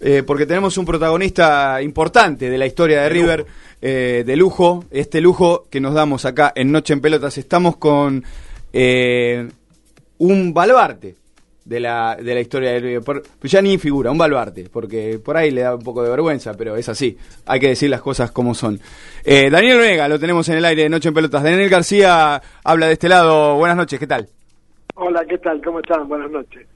eh, 0.00 0.22
porque 0.26 0.46
tenemos 0.46 0.76
un 0.78 0.84
protagonista 0.84 1.80
importante 1.82 2.50
de 2.50 2.58
la 2.58 2.66
historia 2.66 3.02
de, 3.02 3.08
River, 3.08 3.46
eh, 3.80 4.24
de 4.26 4.36
lujo, 4.36 4.84
este 4.90 5.20
lujo 5.20 5.66
que 5.70 5.80
nos 5.80 5.94
damos 5.94 6.24
acá 6.24 6.52
en 6.54 6.72
Noche 6.72 6.92
en 6.92 7.00
Pelotas. 7.00 7.38
Estamos 7.38 7.76
con 7.76 8.22
eh, 8.72 9.48
un 10.18 10.52
baluarte 10.52 11.14
de 11.66 11.80
la, 11.80 12.16
de 12.16 12.34
la 12.34 12.40
historia 12.40 12.72
de 12.72 12.80
River. 12.80 13.02
Por, 13.02 13.22
pues 13.38 13.52
ya 13.52 13.60
ni 13.60 13.76
figura, 13.78 14.10
un 14.10 14.18
baluarte, 14.18 14.68
porque 14.70 15.18
por 15.22 15.36
ahí 15.36 15.50
le 15.50 15.62
da 15.62 15.74
un 15.74 15.82
poco 15.82 16.02
de 16.02 16.10
vergüenza, 16.10 16.54
pero 16.56 16.76
es 16.76 16.88
así. 16.88 17.16
Hay 17.46 17.60
que 17.60 17.68
decir 17.68 17.90
las 17.90 18.00
cosas 18.00 18.30
como 18.30 18.54
son. 18.54 18.80
Eh, 19.24 19.50
Daniel 19.50 19.78
Vega, 19.78 20.08
lo 20.08 20.18
tenemos 20.18 20.48
en 20.48 20.56
el 20.56 20.64
aire 20.64 20.84
de 20.84 20.88
Noche 20.88 21.08
en 21.08 21.14
Pelotas. 21.14 21.42
Daniel 21.42 21.68
García 21.68 22.40
habla 22.64 22.86
de 22.86 22.92
este 22.92 23.08
lado. 23.08 23.56
Buenas 23.56 23.76
noches, 23.76 23.98
¿qué 23.98 24.06
tal? 24.06 24.28
Hola, 24.94 25.24
¿qué 25.28 25.38
tal? 25.38 25.60
¿Cómo 25.62 25.80
están? 25.80 26.08
Buenas 26.08 26.30
noches. 26.30 26.66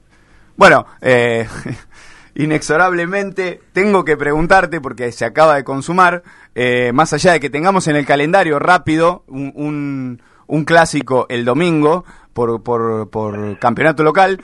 Bueno, 0.57 0.85
eh, 1.01 1.47
inexorablemente 2.35 3.59
tengo 3.73 4.03
que 4.05 4.17
preguntarte, 4.17 4.81
porque 4.81 5.11
se 5.11 5.25
acaba 5.25 5.55
de 5.55 5.63
consumar, 5.63 6.23
eh, 6.55 6.91
más 6.93 7.13
allá 7.13 7.33
de 7.33 7.39
que 7.39 7.49
tengamos 7.49 7.87
en 7.87 7.95
el 7.95 8.05
calendario 8.05 8.59
rápido 8.59 9.23
un, 9.27 9.51
un, 9.55 10.21
un 10.47 10.65
clásico 10.65 11.25
el 11.29 11.45
domingo 11.45 12.05
por, 12.33 12.63
por, 12.63 13.09
por 13.09 13.59
campeonato 13.59 14.03
local, 14.03 14.41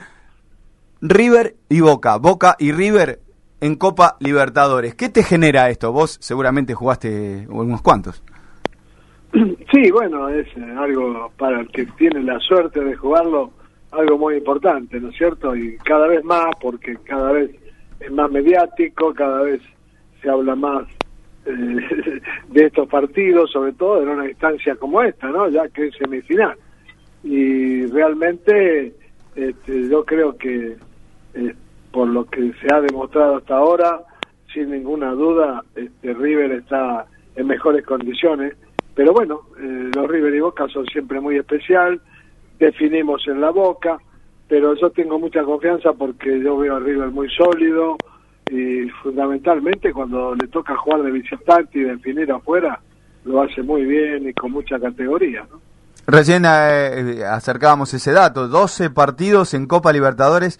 River 1.00 1.56
y 1.68 1.80
Boca, 1.80 2.16
Boca 2.16 2.56
y 2.58 2.72
River 2.72 3.20
en 3.60 3.76
Copa 3.76 4.16
Libertadores. 4.20 4.94
¿Qué 4.94 5.08
te 5.08 5.22
genera 5.22 5.70
esto? 5.70 5.92
Vos 5.92 6.18
seguramente 6.20 6.74
jugaste 6.74 7.46
unos 7.48 7.82
cuantos. 7.82 8.22
Sí, 9.32 9.90
bueno, 9.90 10.28
es 10.30 10.46
eh, 10.56 10.74
algo 10.78 11.30
para 11.36 11.60
el 11.60 11.68
que 11.68 11.84
tiene 11.98 12.22
la 12.22 12.40
suerte 12.40 12.82
de 12.82 12.96
jugarlo, 12.96 13.50
algo 13.90 14.16
muy 14.16 14.36
importante, 14.36 14.98
¿no 14.98 15.10
es 15.10 15.16
cierto? 15.16 15.54
Y 15.54 15.76
cada 15.78 16.06
vez 16.06 16.24
más, 16.24 16.46
porque 16.60 16.96
cada 17.04 17.32
vez 17.32 17.50
es 18.00 18.10
más 18.12 18.30
mediático, 18.30 19.12
cada 19.14 19.42
vez 19.42 19.60
se 20.22 20.30
habla 20.30 20.54
más 20.54 20.86
eh, 21.46 21.50
de 22.48 22.64
estos 22.64 22.88
partidos, 22.88 23.50
sobre 23.50 23.72
todo 23.72 24.02
en 24.02 24.08
una 24.08 24.28
instancia 24.28 24.76
como 24.76 25.02
esta, 25.02 25.28
¿no? 25.28 25.48
Ya 25.48 25.68
que 25.68 25.88
es 25.88 25.96
semifinal. 25.96 26.56
Y 27.24 27.86
realmente 27.86 28.94
este, 29.34 29.88
yo 29.88 30.04
creo 30.04 30.36
que 30.36 30.76
eh, 31.34 31.54
por 31.92 32.08
lo 32.08 32.24
que 32.26 32.52
se 32.60 32.72
ha 32.72 32.80
demostrado 32.80 33.36
hasta 33.36 33.56
ahora, 33.56 34.00
sin 34.52 34.70
ninguna 34.70 35.12
duda, 35.12 35.64
este, 35.74 36.14
River 36.14 36.52
está 36.52 37.06
en 37.36 37.46
mejores 37.46 37.84
condiciones. 37.84 38.54
Pero 38.94 39.12
bueno, 39.12 39.42
eh, 39.60 39.90
los 39.94 40.08
River 40.08 40.34
y 40.34 40.40
Boca 40.40 40.68
son 40.68 40.86
siempre 40.86 41.20
muy 41.20 41.36
especial, 41.36 42.00
definimos 42.58 43.26
en 43.28 43.40
la 43.40 43.50
Boca, 43.50 43.98
pero 44.48 44.74
yo 44.74 44.90
tengo 44.90 45.18
mucha 45.18 45.42
confianza 45.44 45.92
porque 45.92 46.40
yo 46.42 46.56
veo 46.58 46.76
a 46.76 46.80
River 46.80 47.08
muy 47.10 47.28
sólido 47.30 47.96
y 48.50 48.88
fundamentalmente 49.02 49.92
cuando 49.92 50.34
le 50.34 50.48
toca 50.48 50.76
jugar 50.76 51.02
de 51.02 51.10
visitante 51.10 51.78
y 51.78 51.82
definir 51.82 52.32
afuera, 52.32 52.80
lo 53.24 53.42
hace 53.42 53.62
muy 53.62 53.84
bien 53.84 54.28
y 54.28 54.32
con 54.32 54.52
mucha 54.52 54.78
categoría. 54.80 55.46
¿no? 55.50 55.60
Recién 56.06 56.44
eh, 56.46 57.22
acercábamos 57.30 57.92
ese 57.92 58.12
dato, 58.12 58.48
12 58.48 58.88
partidos 58.90 59.52
en 59.52 59.66
Copa 59.66 59.92
Libertadores 59.92 60.58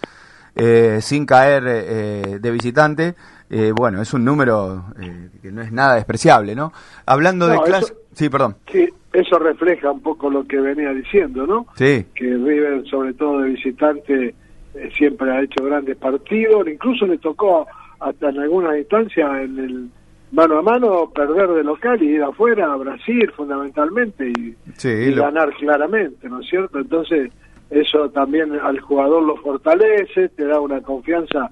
eh, 0.55 0.99
sin 1.01 1.25
caer 1.25 1.63
eh, 1.67 2.37
de 2.39 2.51
visitante. 2.51 3.15
Eh, 3.49 3.71
bueno, 3.75 3.99
es 4.03 4.13
un 4.13 4.23
número 4.23 4.85
eh, 5.01 5.29
que 5.41 5.51
no 5.51 5.63
es 5.63 5.71
nada 5.71 5.95
despreciable, 5.95 6.53
¿no? 6.53 6.71
Hablando 7.07 7.47
No, 7.47 7.53
de 7.53 7.61
clase... 7.63 7.85
eso- 7.85 7.98
Sí, 8.13 8.29
perdón. 8.29 8.55
Sí, 8.71 8.87
eso 9.13 9.39
refleja 9.39 9.91
un 9.91 10.01
poco 10.01 10.29
lo 10.29 10.45
que 10.45 10.59
venía 10.59 10.91
diciendo, 10.93 11.45
¿no? 11.47 11.67
Sí, 11.75 12.05
Que 12.15 12.25
River, 12.25 12.83
sobre 12.89 13.13
todo 13.13 13.39
de 13.41 13.49
visitante, 13.51 14.35
eh, 14.75 14.89
siempre 14.97 15.31
ha 15.31 15.41
hecho 15.41 15.63
grandes 15.63 15.97
partidos, 15.97 16.67
incluso 16.67 17.05
le 17.05 17.17
tocó 17.17 17.65
hasta 17.99 18.29
en 18.29 18.39
alguna 18.39 18.77
instancia 18.77 19.41
en 19.41 19.59
el 19.59 19.89
mano 20.31 20.59
a 20.59 20.61
mano 20.61 21.09
perder 21.09 21.49
de 21.49 21.63
local 21.63 22.01
y 22.03 22.09
ir 22.15 22.23
afuera 22.23 22.71
a 22.71 22.75
Brasil 22.77 23.31
fundamentalmente 23.35 24.29
y, 24.29 24.55
sí. 24.77 24.89
y 24.89 25.11
lo- 25.11 25.23
ganar 25.23 25.51
claramente, 25.55 26.29
¿no 26.29 26.39
es 26.41 26.47
cierto? 26.49 26.77
Entonces 26.79 27.31
eso 27.71 28.09
también 28.11 28.53
al 28.61 28.79
jugador 28.79 29.23
lo 29.23 29.35
fortalece, 29.37 30.29
te 30.29 30.45
da 30.45 30.59
una 30.59 30.81
confianza 30.81 31.49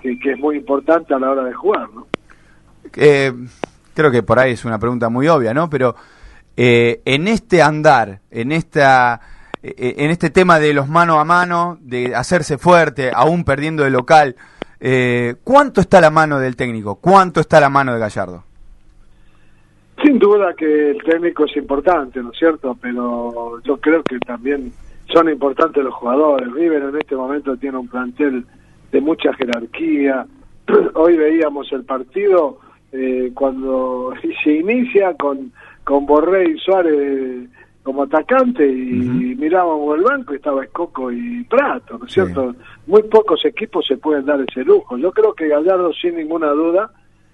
que, 0.00 0.18
que 0.18 0.32
es 0.32 0.38
muy 0.38 0.56
importante 0.56 1.14
a 1.14 1.18
la 1.18 1.30
hora 1.30 1.44
de 1.44 1.52
jugar, 1.54 1.88
¿no? 1.94 2.06
Eh, 2.96 3.32
creo 3.98 4.12
que 4.12 4.22
por 4.22 4.38
ahí 4.38 4.52
es 4.52 4.64
una 4.64 4.78
pregunta 4.78 5.08
muy 5.08 5.26
obvia, 5.26 5.52
¿no? 5.52 5.68
Pero 5.68 5.96
eh, 6.56 7.00
en 7.04 7.26
este 7.26 7.60
andar, 7.60 8.20
en 8.30 8.52
esta, 8.52 9.20
eh, 9.60 9.96
en 9.98 10.12
este 10.12 10.30
tema 10.30 10.60
de 10.60 10.72
los 10.72 10.88
mano 10.88 11.18
a 11.18 11.24
mano, 11.24 11.78
de 11.80 12.14
hacerse 12.14 12.58
fuerte, 12.58 13.10
aún 13.12 13.42
perdiendo 13.42 13.82
de 13.82 13.90
local, 13.90 14.36
eh, 14.78 15.34
¿cuánto 15.42 15.80
está 15.80 16.00
la 16.00 16.10
mano 16.10 16.38
del 16.38 16.54
técnico? 16.54 17.00
¿Cuánto 17.00 17.40
está 17.40 17.58
la 17.58 17.70
mano 17.70 17.92
de 17.92 17.98
Gallardo? 17.98 18.44
Sin 20.04 20.20
duda 20.20 20.54
que 20.54 20.92
el 20.92 21.02
técnico 21.02 21.46
es 21.46 21.56
importante, 21.56 22.22
¿no 22.22 22.30
es 22.30 22.38
cierto? 22.38 22.78
Pero 22.80 23.60
yo 23.64 23.78
creo 23.78 24.04
que 24.04 24.20
también 24.20 24.72
son 25.12 25.28
importantes 25.28 25.82
los 25.82 25.94
jugadores. 25.94 26.52
River 26.52 26.84
en 26.84 26.98
este 26.98 27.16
momento 27.16 27.56
tiene 27.56 27.78
un 27.78 27.88
plantel 27.88 28.46
de 28.92 29.00
mucha 29.00 29.32
jerarquía. 29.32 30.24
Hoy 30.94 31.16
veíamos 31.16 31.72
el 31.72 31.82
partido 31.82 32.60
eh, 32.92 33.30
cuando 33.34 34.12
se 34.44 34.52
inicia 34.52 35.14
con, 35.14 35.52
con 35.84 36.06
Borré 36.06 36.50
y 36.50 36.58
Suárez 36.58 37.48
como 37.82 38.02
atacante 38.02 38.66
y 38.66 39.34
mirábamos 39.38 39.96
el 39.96 40.04
banco 40.04 40.34
y 40.34 40.36
estaba 40.36 40.62
Escoco 40.62 41.10
y 41.10 41.42
Prato, 41.44 41.96
¿no 41.98 42.04
es 42.04 42.12
Sí. 42.12 42.20
cierto? 42.20 42.54
Muy 42.86 43.02
pocos 43.04 43.42
equipos 43.46 43.86
se 43.86 43.96
pueden 43.96 44.26
dar 44.26 44.38
ese 44.46 44.62
lujo. 44.62 44.98
Yo 44.98 45.10
creo 45.10 45.32
que 45.32 45.48
Gallardo 45.48 45.92
sin 45.94 46.16
ninguna 46.16 46.48
duda 46.50 46.90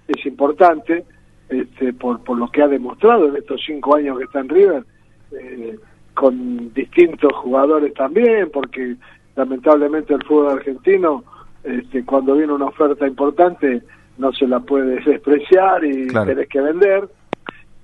es 0.06 0.24
importante 0.26 1.04
este, 1.48 1.92
por, 1.92 2.22
por 2.22 2.38
lo 2.38 2.48
que 2.52 2.62
ha 2.62 2.68
demostrado 2.68 3.28
en 3.28 3.36
estos 3.36 3.60
cinco 3.66 3.96
años 3.96 4.16
que 4.18 4.24
está 4.24 4.40
en 4.40 4.48
River, 4.48 4.84
eh, 5.32 5.76
con 6.14 6.72
distintos 6.72 7.32
jugadores 7.32 7.92
también, 7.94 8.48
porque 8.52 8.94
lamentablemente 9.34 10.14
el 10.14 10.22
fútbol 10.24 10.52
argentino, 10.58 11.24
este, 11.64 12.04
cuando 12.04 12.34
viene 12.36 12.52
una 12.52 12.66
oferta 12.66 13.08
importante, 13.08 13.82
no 14.18 14.32
se 14.32 14.46
la 14.46 14.60
puede 14.60 15.00
despreciar 15.04 15.84
y 15.84 16.06
Claro. 16.08 16.26
tenés 16.26 16.48
que 16.48 16.60
vender, 16.60 17.08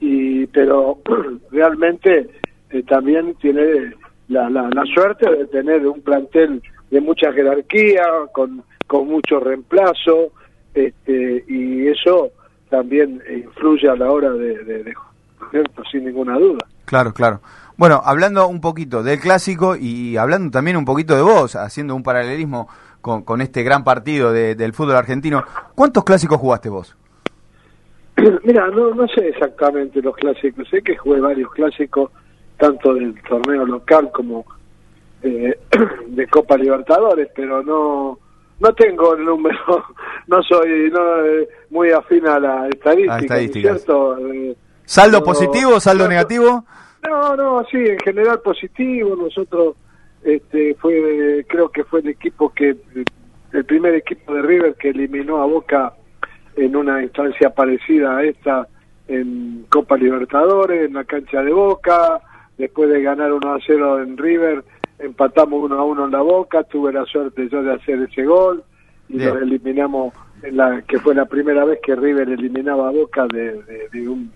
y 0.00 0.46
pero 0.46 0.98
realmente 1.50 2.28
eh, 2.70 2.82
también 2.84 3.34
tiene 3.40 3.94
la, 4.28 4.48
la, 4.48 4.68
la 4.70 4.84
suerte 4.94 5.28
de 5.30 5.46
tener 5.46 5.86
un 5.86 6.00
plantel 6.02 6.62
de 6.90 7.00
mucha 7.00 7.32
jerarquía, 7.32 8.02
con, 8.32 8.62
con 8.86 9.06
mucho 9.08 9.40
reemplazo, 9.40 10.32
este, 10.74 11.44
y 11.48 11.86
eso 11.88 12.30
también 12.68 13.20
influye 13.28 13.88
a 13.88 13.96
la 13.96 14.10
hora 14.10 14.30
de, 14.30 14.58
de, 14.64 14.84
de 14.84 14.94
sin 15.90 16.04
ninguna 16.04 16.38
duda. 16.38 16.64
Claro, 16.84 17.12
claro. 17.12 17.40
Bueno, 17.80 18.02
hablando 18.04 18.46
un 18.46 18.60
poquito 18.60 19.02
del 19.02 19.18
clásico 19.18 19.74
y 19.74 20.18
hablando 20.18 20.50
también 20.50 20.76
un 20.76 20.84
poquito 20.84 21.16
de 21.16 21.22
vos, 21.22 21.56
haciendo 21.56 21.94
un 21.94 22.02
paralelismo 22.02 22.68
con, 23.00 23.22
con 23.22 23.40
este 23.40 23.62
gran 23.62 23.84
partido 23.84 24.32
de- 24.34 24.54
del 24.54 24.74
fútbol 24.74 24.96
argentino, 24.96 25.42
¿cuántos 25.74 26.04
clásicos 26.04 26.36
jugaste 26.38 26.68
vos? 26.68 26.94
Mira, 28.44 28.66
no, 28.68 28.94
no 28.94 29.08
sé 29.08 29.28
exactamente 29.28 30.02
los 30.02 30.14
clásicos, 30.14 30.68
sé 30.68 30.82
que 30.82 30.94
jugué 30.94 31.20
varios 31.20 31.50
clásicos, 31.52 32.10
tanto 32.58 32.92
del 32.92 33.14
torneo 33.26 33.64
local 33.64 34.10
como 34.12 34.44
eh, 35.22 35.58
de 36.08 36.26
Copa 36.26 36.58
Libertadores, 36.58 37.30
pero 37.34 37.62
no 37.62 38.18
no 38.60 38.74
tengo 38.74 39.14
el 39.16 39.24
número, 39.24 39.56
no 40.26 40.42
soy 40.42 40.90
no, 40.90 41.24
eh, 41.24 41.48
muy 41.70 41.92
afín 41.92 42.26
a 42.26 42.38
la 42.38 42.68
estadística, 42.68 43.14
A 43.14 43.16
¿no 43.16 43.20
es 43.20 43.22
estadísticas. 43.24 43.76
¿cierto? 43.78 44.18
Eh, 44.18 44.54
¿Saldo 44.84 45.24
positivo, 45.24 45.80
saldo 45.80 46.04
no- 46.04 46.10
negativo? 46.10 46.66
No, 47.08 47.36
no, 47.36 47.64
sí, 47.70 47.78
en 47.78 47.98
general 48.00 48.40
positivo. 48.40 49.16
Nosotros, 49.16 49.76
este, 50.22 50.74
fue, 50.74 51.44
creo 51.48 51.68
que 51.70 51.84
fue 51.84 52.00
el 52.00 52.08
equipo 52.08 52.52
que, 52.52 52.76
el 53.52 53.64
primer 53.64 53.94
equipo 53.94 54.34
de 54.34 54.42
River 54.42 54.74
que 54.74 54.90
eliminó 54.90 55.42
a 55.42 55.46
Boca 55.46 55.94
en 56.56 56.76
una 56.76 57.02
instancia 57.02 57.50
parecida 57.50 58.16
a 58.18 58.24
esta 58.24 58.68
en 59.08 59.66
Copa 59.68 59.96
Libertadores, 59.96 60.86
en 60.86 60.94
la 60.94 61.04
cancha 61.04 61.42
de 61.42 61.52
Boca. 61.52 62.20
Después 62.58 62.90
de 62.90 63.02
ganar 63.02 63.32
1 63.32 63.54
a 63.54 63.58
0 63.66 64.02
en 64.02 64.16
River, 64.18 64.62
empatamos 64.98 65.64
1 65.64 65.74
a 65.78 65.84
1 65.84 66.04
en 66.04 66.10
la 66.12 66.20
Boca. 66.20 66.62
Tuve 66.64 66.92
la 66.92 67.04
suerte 67.06 67.48
yo 67.48 67.62
de 67.62 67.72
hacer 67.72 68.02
ese 68.02 68.24
gol 68.24 68.62
y 69.08 69.16
Bien. 69.18 69.36
eliminamos, 69.38 70.12
en 70.42 70.56
la 70.58 70.82
que 70.82 70.98
fue 71.00 71.14
la 71.14 71.24
primera 71.24 71.64
vez 71.64 71.80
que 71.82 71.96
River 71.96 72.28
eliminaba 72.28 72.88
a 72.88 72.92
Boca 72.92 73.26
de, 73.32 73.62
de- 73.62 73.88
de 73.92 74.08
un, 74.08 74.30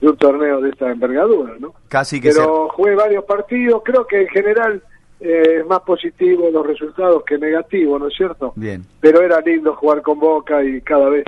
de 0.00 0.08
un 0.08 0.16
torneo 0.16 0.60
de 0.60 0.70
esta 0.70 0.90
envergadura, 0.90 1.54
¿no? 1.58 1.74
Casi 1.88 2.20
que 2.20 2.30
pero 2.30 2.68
jugué 2.68 2.94
varios 2.94 3.24
partidos, 3.24 3.82
creo 3.84 4.06
que 4.06 4.22
en 4.22 4.28
general 4.28 4.82
eh, 5.20 5.58
es 5.60 5.66
más 5.66 5.80
positivo 5.80 6.48
los 6.50 6.66
resultados 6.66 7.24
que 7.24 7.38
negativo, 7.38 7.98
¿no 7.98 8.08
es 8.08 8.14
cierto? 8.14 8.52
Bien. 8.56 8.84
Pero 9.00 9.20
era 9.22 9.40
lindo 9.40 9.74
jugar 9.74 10.02
con 10.02 10.18
Boca 10.18 10.62
y 10.62 10.80
cada 10.80 11.08
vez, 11.08 11.24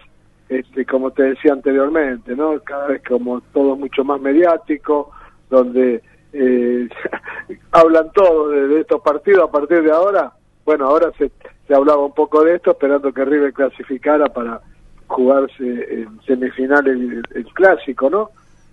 este, 0.49 0.85
como 0.87 1.11
te 1.11 1.25
decía 1.25 1.53
anteriormente, 1.53 2.37
¿no? 2.37 2.61
Cada 2.61 2.89
vez 2.89 3.03
como 3.07 3.41
todo 3.53 3.77
mucho 3.77 4.05
más 4.05 4.21
mediático, 4.21 5.11
donde 5.49 6.03
eh, 6.33 6.89
hablan 7.73 8.11
todo 8.13 8.49
de, 8.49 8.69
de 8.69 8.81
estos 8.81 9.01
partidos 9.03 9.49
a 9.49 9.53
partir 9.53 9.83
de 9.83 9.91
ahora. 9.91 10.33
Bueno, 10.65 10.87
ahora 10.87 11.11
se, 11.19 11.31
se 11.71 11.77
hablaba 11.77 12.05
un 12.05 12.15
poco 12.15 12.43
de 12.45 12.57
esto, 12.57 12.73
esperando 12.73 13.13
que 13.13 13.25
River 13.25 13.53
clasificara 13.53 14.27
para 14.27 14.61
jugarse 15.07 15.63
en 15.63 16.21
semifinales 16.27 16.97
el, 17.35 17.45
clásico, 17.53 18.11
¿no? 18.11 18.31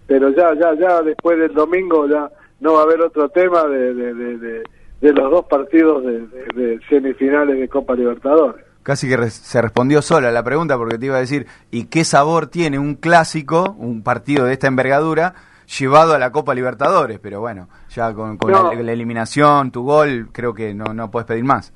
Pero 0.08 0.30
ya, 0.30 0.54
ya, 0.56 0.74
ya 0.76 1.02
después 1.02 1.38
del 1.38 1.54
domingo 1.54 2.08
ya 2.08 2.30
no 2.60 2.74
va 2.74 2.80
a 2.80 2.84
haber 2.84 3.02
otro 3.02 3.30
tema 3.30 3.66
de, 3.66 3.94
de, 3.94 4.64
de, 5.02 5.14
los 5.14 5.30
dos 5.32 5.46
partidos 5.46 6.04
de, 6.04 6.80
semifinales 6.90 7.60
de 7.60 7.68
Copa 7.68 7.94
Libertadores. 7.94 8.66
Casi 8.84 9.10
que 9.10 9.30
se 9.30 9.62
respondió 9.62 10.02
sola 10.02 10.32
la 10.32 10.44
pregunta 10.44 10.78
porque 10.78 10.98
te 10.98 11.08
iba 11.08 11.18
a 11.18 11.20
decir, 11.20 11.46
¿y 11.72 11.86
qué 11.86 12.06
sabor 12.06 12.48
tiene 12.48 12.80
un 12.80 12.96
clásico, 12.96 13.76
un 13.78 14.02
partido 14.02 14.46
de 14.46 14.54
esta 14.54 14.68
envergadura, 14.68 15.36
llevado 15.78 16.14
a 16.14 16.20
la 16.20 16.32
Copa 16.32 16.56
Libertadores? 16.56 17.20
Pero 17.20 17.42
bueno, 17.42 17.68
ya 17.90 18.14
con, 18.14 18.38
la, 18.50 18.94
eliminación, 18.94 19.72
tu 19.72 19.84
gol, 19.84 20.30
creo 20.32 20.54
que 20.54 20.74
no, 20.74 20.94
no 20.94 21.12
puedes 21.12 21.28
pedir 21.28 21.44
más. 21.44 21.74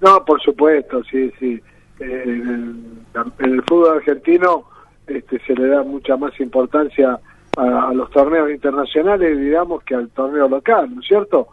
No, 0.00 0.24
por 0.24 0.40
supuesto, 0.40 1.02
sí, 1.10 1.32
sí. 1.40 1.60
Eh, 1.98 2.22
en, 2.24 3.04
el, 3.40 3.62
fútbol 3.68 3.96
argentino 3.96 4.64
este, 5.08 5.40
se 5.44 5.54
le 5.54 5.66
da 5.66 5.82
mucha 5.82 6.16
más 6.16 6.38
importancia 6.38 7.18
a, 7.58 7.92
los 7.92 8.10
torneos 8.10 8.50
internacionales, 8.50 9.38
digamos, 9.38 9.82
que 9.84 9.94
al 9.94 10.08
torneo 10.10 10.48
local, 10.48 10.94
¿no 10.94 11.00
es 11.00 11.06
cierto? 11.06 11.48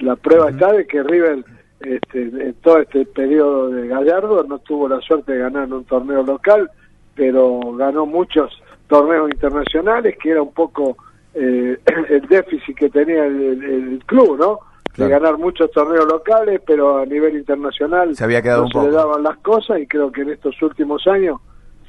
La 0.00 0.16
prueba 0.16 0.50
está 0.50 0.72
de 0.72 0.86
que 0.86 1.02
River, 1.02 1.44
este, 1.80 2.22
en 2.22 2.54
todo 2.54 2.78
este 2.78 3.06
periodo 3.06 3.68
de 3.70 3.88
Gallardo, 3.88 4.44
no 4.44 4.58
tuvo 4.58 4.88
la 4.88 5.00
suerte 5.00 5.32
de 5.32 5.38
ganar 5.38 5.72
un 5.72 5.84
torneo 5.84 6.22
local, 6.22 6.70
pero 7.14 7.60
ganó 7.76 8.06
muchos 8.06 8.50
torneos 8.88 9.30
internacionales, 9.30 10.16
que 10.20 10.30
era 10.30 10.42
un 10.42 10.52
poco 10.52 10.96
eh, 11.34 11.78
el 12.08 12.22
déficit 12.22 12.76
que 12.76 12.90
tenía 12.90 13.26
el 13.26 14.02
club, 14.06 14.38
¿no? 14.38 14.58
de 14.96 15.08
ganar 15.08 15.38
muchos 15.38 15.70
torneos 15.72 16.06
locales, 16.06 16.60
pero 16.64 16.98
a 16.98 17.06
nivel 17.06 17.36
internacional 17.36 18.14
se 18.14 18.24
había 18.24 18.42
quedado 18.42 18.62
no 18.62 18.68
se 18.68 18.88
le 18.88 18.94
daban 18.94 19.22
las 19.22 19.36
cosas 19.38 19.80
y 19.80 19.86
creo 19.86 20.12
que 20.12 20.22
en 20.22 20.30
estos 20.30 20.60
últimos 20.62 21.06
años 21.06 21.40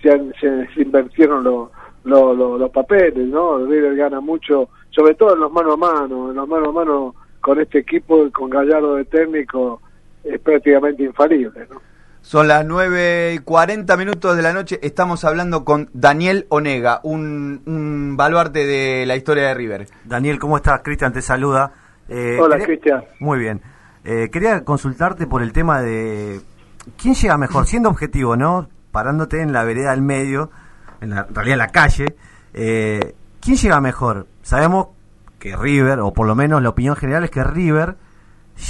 se, 0.01 0.11
han, 0.11 0.33
se, 0.39 0.67
invirtieron 0.81 1.43
los 1.43 1.69
los 2.05 2.69
papeles, 2.71 3.27
¿no? 3.27 3.65
River 3.65 3.95
gana 3.95 4.21
mucho, 4.21 4.69
sobre 4.91 5.15
todo 5.15 5.33
en 5.33 5.41
los 5.41 5.51
mano 5.51 5.73
a 5.73 5.77
mano, 5.77 6.29
en 6.29 6.35
los 6.35 6.47
mano 6.47 6.69
a 6.69 6.71
mano 6.71 7.15
con 7.41 7.59
este 7.59 7.79
equipo, 7.79 8.29
con 8.31 8.49
Gallardo 8.49 8.95
de 8.95 9.05
técnico, 9.05 9.81
es 10.23 10.39
prácticamente 10.39 11.03
infalible, 11.03 11.67
¿no? 11.69 11.81
Son 12.21 12.47
las 12.47 12.65
9 12.65 13.35
y 13.35 13.37
40 13.37 13.97
minutos 13.97 14.35
de 14.35 14.41
la 14.41 14.51
noche. 14.51 14.79
Estamos 14.81 15.23
hablando 15.23 15.63
con 15.63 15.89
Daniel 15.93 16.47
Onega, 16.49 16.99
un, 17.03 17.61
un 17.67 18.17
baluarte 18.17 18.65
de 18.65 19.05
la 19.05 19.15
historia 19.15 19.49
de 19.49 19.53
River. 19.53 19.87
Daniel, 20.05 20.39
¿cómo 20.39 20.57
estás? 20.57 20.81
Cristian 20.81 21.13
te 21.13 21.21
saluda. 21.21 21.71
Eh, 22.09 22.39
Hola, 22.41 22.57
Cristian. 22.57 23.03
Muy 23.19 23.37
bien. 23.37 23.61
Eh, 24.03 24.29
quería 24.31 24.63
consultarte 24.63 25.27
por 25.27 25.43
el 25.43 25.53
tema 25.53 25.83
de 25.83 26.41
quién 26.97 27.13
llega 27.13 27.37
mejor, 27.37 27.67
siendo 27.67 27.89
objetivo, 27.89 28.35
¿no? 28.35 28.69
Parándote 28.91 29.41
en 29.41 29.53
la 29.53 29.63
vereda 29.63 29.91
del 29.91 30.01
medio, 30.01 30.49
en, 31.05 31.11
la, 31.11 31.23
realidad 31.23 31.53
en 31.53 31.59
la 31.59 31.67
calle. 31.69 32.05
Eh, 32.53 33.15
¿Quién 33.39 33.57
llega 33.57 33.79
mejor? 33.79 34.27
Sabemos 34.41 34.87
que 35.39 35.55
River, 35.55 35.99
o 35.99 36.13
por 36.13 36.27
lo 36.27 36.35
menos 36.35 36.61
la 36.61 36.69
opinión 36.69 36.95
general 36.95 37.23
es 37.23 37.31
que 37.31 37.43
River 37.43 37.95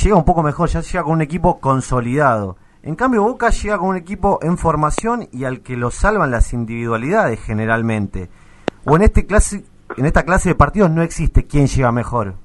llega 0.03 0.15
un 0.15 0.25
poco 0.25 0.43
mejor, 0.43 0.69
ya 0.69 0.81
llega 0.81 1.03
con 1.03 1.13
un 1.13 1.21
equipo 1.21 1.59
consolidado. 1.59 2.57
En 2.83 2.95
cambio, 2.95 3.23
Boca 3.23 3.49
llega 3.49 3.77
con 3.79 3.89
un 3.89 3.97
equipo 3.97 4.39
en 4.43 4.57
formación 4.57 5.27
y 5.31 5.45
al 5.45 5.61
que 5.61 5.75
lo 5.75 5.89
salvan 5.89 6.29
las 6.29 6.53
individualidades 6.53 7.39
generalmente. 7.41 8.29
O 8.85 8.95
en 8.95 9.01
este 9.01 9.25
clase, 9.25 9.63
en 9.97 10.05
esta 10.05 10.23
clase 10.23 10.49
de 10.49 10.55
partidos 10.55 10.91
no 10.91 11.01
existe 11.01 11.47
quién 11.47 11.65
llega 11.67 11.91
mejor. 11.91 12.35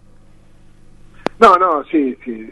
No, 1.38 1.56
no, 1.56 1.84
sí, 1.84 2.16
sí. 2.24 2.48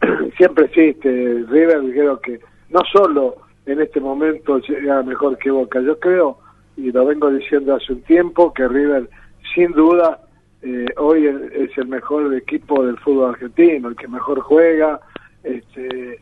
Siempre 0.36 0.64
existe. 0.64 1.08
River 1.48 1.82
creo 1.92 2.20
que 2.20 2.40
no 2.70 2.80
solo 2.92 3.36
en 3.66 3.80
este 3.80 4.00
momento 4.00 4.58
llega 4.58 5.02
mejor 5.02 5.38
que 5.38 5.50
Boca. 5.50 5.80
Yo 5.80 5.98
creo, 6.00 6.38
y 6.76 6.92
lo 6.92 7.06
vengo 7.06 7.30
diciendo 7.30 7.74
hace 7.74 7.92
un 7.92 8.02
tiempo, 8.02 8.52
que 8.52 8.66
River 8.66 9.08
sin 9.54 9.72
duda 9.72 10.20
eh, 10.62 10.86
hoy 10.98 11.26
es 11.26 11.76
el 11.78 11.88
mejor 11.88 12.34
equipo 12.34 12.84
del 12.84 12.98
fútbol 12.98 13.30
argentino, 13.30 13.88
el 13.88 13.96
que 13.96 14.08
mejor 14.08 14.40
juega. 14.40 15.00
Este, 15.42 16.20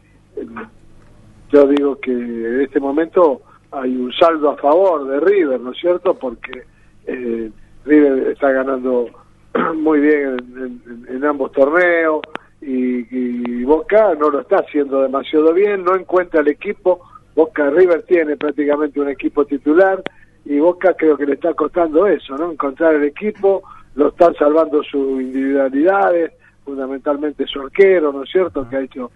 yo 1.50 1.66
digo 1.66 1.98
que 1.98 2.12
en 2.12 2.60
este 2.60 2.78
momento 2.78 3.42
hay 3.72 3.96
un 3.96 4.12
saldo 4.12 4.50
a 4.50 4.56
favor 4.56 5.08
de 5.08 5.20
River, 5.20 5.60
¿no 5.60 5.72
es 5.72 5.78
cierto? 5.78 6.14
Porque 6.14 6.62
eh, 7.06 7.50
River 7.84 8.28
está 8.28 8.52
ganando 8.52 9.08
muy 9.74 10.00
bien 10.00 10.80
en, 11.08 11.24
ambos 11.24 11.52
torneos 11.52 12.20
y, 12.60 13.64
Boca 13.64 14.14
no 14.18 14.30
lo 14.30 14.40
está 14.40 14.60
haciendo 14.60 15.02
demasiado 15.02 15.52
bien, 15.52 15.84
no 15.84 15.94
encuentra 15.94 16.40
el 16.40 16.48
equipo. 16.48 17.00
Boca 17.34 17.68
River 17.68 18.02
tiene 18.04 18.36
prácticamente 18.38 18.98
un 18.98 19.10
equipo 19.10 19.44
titular 19.44 20.02
y 20.48 20.58
Boca 20.60 20.94
creo 20.94 21.14
que 21.18 21.26
le 21.26 21.34
está 21.34 21.52
costando 21.52 22.06
eso, 22.06 22.34
¿no? 22.38 22.50
Encontrar 22.50 22.94
el 22.94 23.04
equipo, 23.04 23.62
lo 23.94 24.08
están 24.08 24.34
salvando 24.34 24.82
sus 24.82 25.20
individualidades, 25.20 26.32
fundamentalmente 26.64 27.46
su 27.46 27.60
arquero, 27.60 28.14
¿no 28.14 28.22
es 28.22 28.30
cierto? 28.30 28.66
Que 28.66 28.76
ha 28.76 28.80
hecho, 28.80 29.10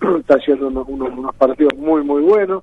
está 0.20 0.36
haciendo 0.36 0.68
unos, 0.68 0.86
unos, 0.88 1.34
partidos 1.34 1.74
muy, 1.76 2.04
muy 2.04 2.22
buenos, 2.22 2.62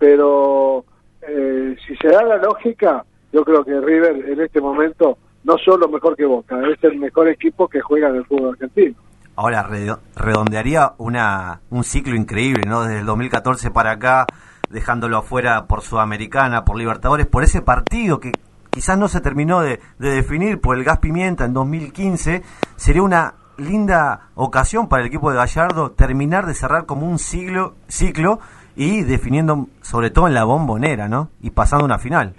pero 0.00 0.84
eh, 1.22 1.76
si 1.86 1.94
se 1.94 2.08
da 2.08 2.24
la 2.24 2.38
lógica, 2.38 3.04
yo 3.32 3.44
creo 3.44 3.64
que 3.64 3.80
River 3.80 4.28
en 4.28 4.40
este 4.40 4.60
momento 4.60 5.16
no 5.44 5.56
solo 5.56 5.88
mejor 5.88 6.16
que 6.16 6.26
Boca, 6.26 6.60
es 6.68 6.82
el 6.82 6.98
mejor 6.98 7.28
equipo 7.28 7.68
que 7.68 7.80
juega 7.80 8.08
en 8.08 8.16
el 8.16 8.24
fútbol 8.26 8.50
argentino. 8.50 8.96
Ahora, 9.36 9.70
redondearía 10.16 10.94
una, 10.98 11.60
un 11.70 11.84
ciclo 11.84 12.16
increíble, 12.16 12.64
¿no? 12.66 12.82
Desde 12.82 12.98
el 12.98 13.06
2014 13.06 13.70
para 13.70 13.92
acá, 13.92 14.26
dejándolo 14.70 15.18
afuera 15.18 15.66
por 15.66 15.82
Sudamericana, 15.82 16.64
por 16.64 16.76
Libertadores, 16.76 17.26
por 17.26 17.42
ese 17.42 17.60
partido 17.60 18.20
que 18.20 18.32
quizás 18.70 18.96
no 18.96 19.08
se 19.08 19.20
terminó 19.20 19.60
de, 19.60 19.80
definir 19.98 20.60
por 20.60 20.78
el 20.78 20.84
gas 20.84 20.98
pimienta 20.98 21.44
en 21.44 21.52
2015, 21.52 22.42
sería 22.76 23.02
una 23.02 23.34
linda 23.58 24.30
ocasión 24.36 24.88
para 24.88 25.02
el 25.02 25.08
equipo 25.08 25.30
de 25.30 25.36
Gallardo 25.36 25.90
terminar 25.90 26.46
de 26.46 26.54
cerrar 26.54 26.86
como 26.86 27.06
un 27.06 27.18
siglo, 27.18 27.74
ciclo 27.88 28.38
y 28.76 29.02
definiendo 29.02 29.66
sobre 29.82 30.10
todo 30.10 30.28
en 30.28 30.34
la 30.34 30.44
bombonera, 30.44 31.08
¿no? 31.08 31.28
Y 31.42 31.50
pasando 31.50 31.84
una 31.84 31.98
final. 31.98 32.34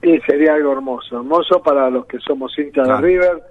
Y 0.00 0.18
sería 0.20 0.54
algo 0.54 0.72
hermoso, 0.72 1.16
hermoso 1.16 1.60
para 1.62 1.90
los 1.90 2.06
que 2.06 2.18
somos 2.20 2.56
hinchas 2.58 2.86
de 2.86 2.96
River. 2.98 3.42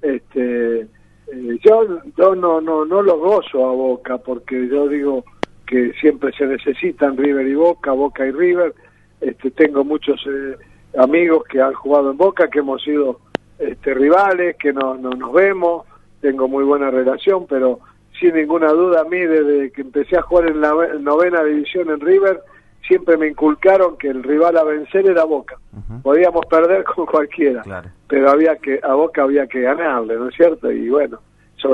Este, 0.00 0.80
eh, 0.80 1.58
yo 1.64 1.86
yo 2.16 2.34
no, 2.34 2.60
no, 2.60 2.84
no 2.84 3.02
lo 3.02 3.18
gozo 3.18 3.68
a 3.68 3.72
Boca 3.72 4.18
porque 4.18 4.68
yo 4.68 4.88
digo 4.88 5.24
que 5.72 5.94
siempre 5.94 6.30
se 6.36 6.46
necesitan 6.46 7.16
River 7.16 7.48
y 7.48 7.54
Boca, 7.54 7.92
Boca 7.92 8.26
y 8.26 8.30
River. 8.30 8.74
Este, 9.22 9.50
tengo 9.52 9.84
muchos 9.84 10.20
eh, 10.28 10.54
amigos 10.98 11.44
que 11.48 11.62
han 11.62 11.72
jugado 11.72 12.10
en 12.10 12.18
Boca, 12.18 12.48
que 12.48 12.58
hemos 12.58 12.82
sido 12.82 13.20
este, 13.58 13.94
rivales, 13.94 14.56
que 14.58 14.74
no, 14.74 14.96
no 14.96 15.08
nos 15.08 15.32
vemos, 15.32 15.86
tengo 16.20 16.46
muy 16.46 16.62
buena 16.62 16.90
relación, 16.90 17.46
pero 17.48 17.80
sin 18.20 18.34
ninguna 18.34 18.68
duda 18.68 19.00
a 19.00 19.04
mí 19.04 19.20
desde 19.20 19.72
que 19.72 19.80
empecé 19.80 20.18
a 20.18 20.22
jugar 20.22 20.48
en 20.48 20.60
la 20.60 20.74
novena 21.00 21.42
división 21.42 21.88
en 21.88 22.00
River, 22.00 22.40
siempre 22.86 23.16
me 23.16 23.28
inculcaron 23.28 23.96
que 23.96 24.08
el 24.08 24.22
rival 24.22 24.58
a 24.58 24.64
vencer 24.64 25.06
era 25.06 25.24
Boca. 25.24 25.56
Podíamos 26.02 26.44
perder 26.44 26.84
con 26.84 27.06
cualquiera, 27.06 27.62
pero 28.08 28.28
había 28.28 28.56
que 28.56 28.78
a 28.82 28.92
Boca 28.92 29.22
había 29.22 29.46
que 29.46 29.62
ganarle, 29.62 30.16
¿no 30.16 30.28
es 30.28 30.34
cierto? 30.34 30.70
Y 30.70 30.90
bueno, 30.90 31.18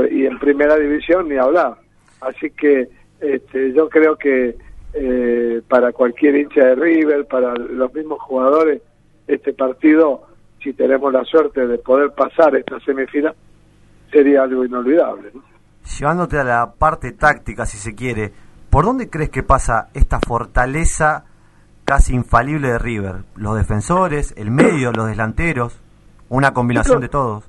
y 0.09 0.25
en 0.25 0.39
primera 0.39 0.77
división 0.77 1.29
ni 1.29 1.37
hablar. 1.37 1.79
Así 2.21 2.51
que 2.51 2.89
este, 3.21 3.73
yo 3.73 3.89
creo 3.89 4.17
que 4.17 4.57
eh, 4.95 5.63
para 5.69 5.93
cualquier 5.93 6.37
hincha 6.37 6.65
de 6.65 6.75
River, 6.75 7.27
para 7.27 7.55
los 7.55 7.93
mismos 7.93 8.21
jugadores, 8.21 8.83
este 9.27 9.53
partido, 9.53 10.23
si 10.63 10.73
tenemos 10.73 11.13
la 11.13 11.25
suerte 11.25 11.67
de 11.67 11.79
poder 11.79 12.13
pasar 12.13 12.57
esta 12.57 12.81
semifinal, 12.81 13.35
sería 14.11 14.43
algo 14.43 14.65
inolvidable. 14.65 15.31
Llevándote 15.99 16.39
a 16.39 16.45
la 16.45 16.73
parte 16.73 17.13
táctica, 17.13 17.67
si 17.67 17.77
se 17.77 17.95
quiere, 17.95 18.33
¿Por 18.71 18.85
dónde 18.85 19.09
crees 19.09 19.31
que 19.31 19.43
pasa 19.43 19.89
esta 19.95 20.21
fortaleza 20.21 21.25
casi 21.85 22.15
infalible 22.15 22.69
de 22.69 22.79
River? 22.79 23.15
¿Los 23.37 23.57
defensores, 23.57 24.35
el 24.37 24.51
medio, 24.51 24.93
los 24.93 25.07
delanteros? 25.07 25.81
¿Una 26.29 26.53
combinación 26.53 27.01
de 27.01 27.09
todos? 27.09 27.45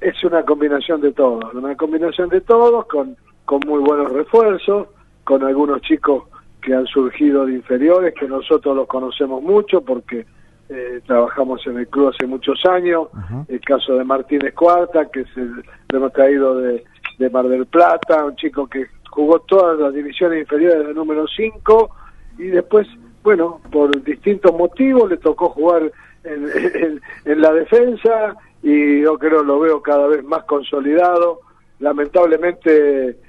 Es 0.00 0.22
una 0.24 0.42
combinación 0.44 1.00
de 1.00 1.12
todos, 1.12 1.54
una 1.54 1.76
combinación 1.76 2.28
de 2.28 2.40
todos 2.40 2.86
con, 2.86 3.16
con 3.44 3.60
muy 3.64 3.78
buenos 3.80 4.12
refuerzos, 4.12 4.88
con 5.26 5.42
algunos 5.42 5.82
chicos 5.82 6.22
que 6.62 6.72
han 6.72 6.86
surgido 6.86 7.46
de 7.46 7.54
inferiores, 7.54 8.14
que 8.14 8.28
nosotros 8.28 8.76
los 8.76 8.86
conocemos 8.86 9.42
mucho 9.42 9.80
porque 9.80 10.24
eh, 10.68 11.00
trabajamos 11.04 11.66
en 11.66 11.78
el 11.78 11.88
club 11.88 12.12
hace 12.14 12.28
muchos 12.28 12.64
años, 12.64 13.08
el 13.48 13.60
caso 13.60 13.96
de 13.96 14.04
Martínez 14.04 14.54
Cuarta, 14.54 15.10
que 15.10 15.24
se, 15.34 15.40
lo 15.40 15.98
hemos 15.98 16.12
traído 16.12 16.60
de, 16.60 16.84
de 17.18 17.30
Mar 17.30 17.48
del 17.48 17.66
Plata, 17.66 18.24
un 18.24 18.36
chico 18.36 18.68
que 18.68 18.86
jugó 19.10 19.40
todas 19.40 19.76
las 19.80 19.92
divisiones 19.92 20.42
inferiores 20.42 20.86
de 20.86 20.94
número 20.94 21.26
5 21.26 21.90
y 22.38 22.46
después, 22.46 22.86
bueno, 23.24 23.60
por 23.72 24.00
distintos 24.04 24.56
motivos 24.56 25.10
le 25.10 25.16
tocó 25.16 25.48
jugar 25.48 25.90
en, 26.22 27.00
en, 27.24 27.40
la 27.40 27.52
defensa 27.52 28.36
y 28.62 29.02
yo 29.02 29.18
creo 29.18 29.42
lo 29.42 29.58
veo 29.58 29.82
cada 29.82 30.06
vez 30.06 30.22
más 30.22 30.44
consolidado. 30.44 31.40
Lamentablemente 31.80 33.25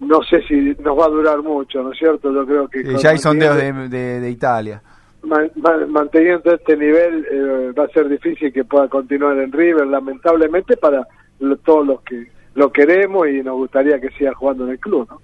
no 0.00 0.22
sé 0.22 0.42
si 0.48 0.54
nos 0.82 0.98
va 0.98 1.06
a 1.06 1.10
durar 1.10 1.42
mucho, 1.42 1.82
¿no 1.82 1.92
es 1.92 1.98
cierto? 1.98 2.32
Yo 2.32 2.46
creo 2.46 2.68
que... 2.68 2.82
ya 2.96 3.10
hay 3.10 3.18
sondeos 3.18 3.56
de, 3.56 4.20
de, 4.20 4.30
Italia. 4.30 4.82
manteniendo 5.88 6.54
este 6.54 6.76
nivel 6.76 7.26
eh, 7.30 7.72
va 7.78 7.84
a 7.84 7.88
ser 7.88 8.08
difícil 8.08 8.52
que 8.52 8.64
pueda 8.64 8.88
continuar 8.88 9.38
en 9.38 9.52
River, 9.52 9.86
lamentablemente 9.86 10.76
para 10.76 11.06
todos 11.64 11.86
los 11.86 12.00
que 12.02 12.28
lo 12.54 12.72
queremos 12.72 13.28
y 13.28 13.42
nos 13.42 13.56
gustaría 13.56 14.00
que 14.00 14.08
siga 14.10 14.34
jugando 14.34 14.64
en 14.64 14.70
el 14.70 14.78
club, 14.78 15.06
¿no? 15.10 15.20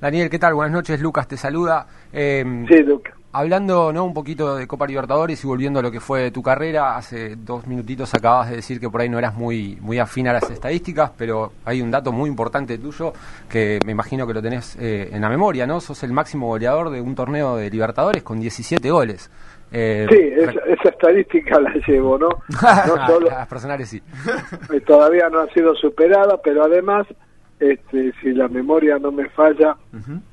Daniel, 0.00 0.30
¿qué 0.30 0.38
tal? 0.38 0.54
Buenas 0.54 0.72
noches, 0.72 1.00
Lucas 1.00 1.26
te 1.26 1.36
saluda. 1.36 1.86
Eh, 2.12 2.44
sí, 2.68 2.82
Lucas. 2.84 3.17
Hablando 3.30 3.92
¿no? 3.92 4.06
un 4.06 4.14
poquito 4.14 4.56
de 4.56 4.66
Copa 4.66 4.86
Libertadores 4.86 5.44
y 5.44 5.46
volviendo 5.46 5.80
a 5.80 5.82
lo 5.82 5.90
que 5.90 6.00
fue 6.00 6.30
tu 6.30 6.42
carrera, 6.42 6.96
hace 6.96 7.36
dos 7.36 7.66
minutitos 7.66 8.14
acabas 8.14 8.48
de 8.48 8.56
decir 8.56 8.80
que 8.80 8.88
por 8.88 9.02
ahí 9.02 9.10
no 9.10 9.18
eras 9.18 9.34
muy, 9.34 9.76
muy 9.82 9.98
afín 9.98 10.28
a 10.28 10.32
las 10.32 10.50
estadísticas, 10.50 11.12
pero 11.16 11.52
hay 11.66 11.82
un 11.82 11.90
dato 11.90 12.10
muy 12.10 12.30
importante 12.30 12.78
tuyo 12.78 13.12
que 13.46 13.80
me 13.84 13.92
imagino 13.92 14.26
que 14.26 14.32
lo 14.32 14.40
tenés 14.40 14.76
eh, 14.80 15.10
en 15.12 15.20
la 15.20 15.28
memoria, 15.28 15.66
¿no? 15.66 15.78
Sos 15.80 16.02
el 16.04 16.12
máximo 16.12 16.46
goleador 16.46 16.88
de 16.88 17.02
un 17.02 17.14
torneo 17.14 17.56
de 17.56 17.68
Libertadores 17.68 18.22
con 18.22 18.40
17 18.40 18.90
goles. 18.90 19.30
Eh, 19.72 20.06
sí, 20.10 20.32
esa, 20.74 20.88
estadística 20.88 21.60
la 21.60 21.74
llevo, 21.86 22.18
¿no? 22.18 22.30
no 22.48 23.06
solo, 23.06 23.28
las 23.28 23.46
personales 23.46 23.90
sí. 23.90 24.02
Todavía 24.86 25.28
no 25.28 25.40
ha 25.40 25.48
sido 25.48 25.74
superada, 25.74 26.40
pero 26.42 26.64
además 26.64 27.06
este, 27.60 28.12
si 28.22 28.32
la 28.32 28.48
memoria 28.48 28.98
no 28.98 29.12
me 29.12 29.28
falla, 29.30 29.76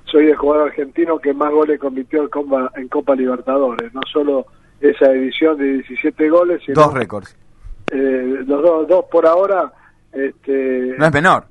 soy 0.06 0.28
el 0.28 0.36
jugador 0.36 0.70
argentino 0.70 1.20
que 1.20 1.34
más 1.34 1.52
goles 1.52 1.80
convirtió 1.80 2.22
en 2.22 2.30
Copa, 2.30 2.72
en 2.76 2.88
Copa 2.88 3.16
Libertadores, 3.16 3.94
no 3.94 4.02
solo 4.12 4.46
esa 4.80 5.12
edición 5.12 5.58
de 5.58 5.74
17 5.74 6.30
goles, 6.30 6.62
sino... 6.66 6.82
Dos 6.82 6.94
récords. 6.94 7.38
Eh, 7.92 8.44
los 8.46 8.62
dos, 8.62 8.88
dos 8.88 9.06
por 9.12 9.26
ahora... 9.26 9.72
Este, 10.12 10.96
no 10.98 11.06
es 11.06 11.14
menor. 11.14 11.46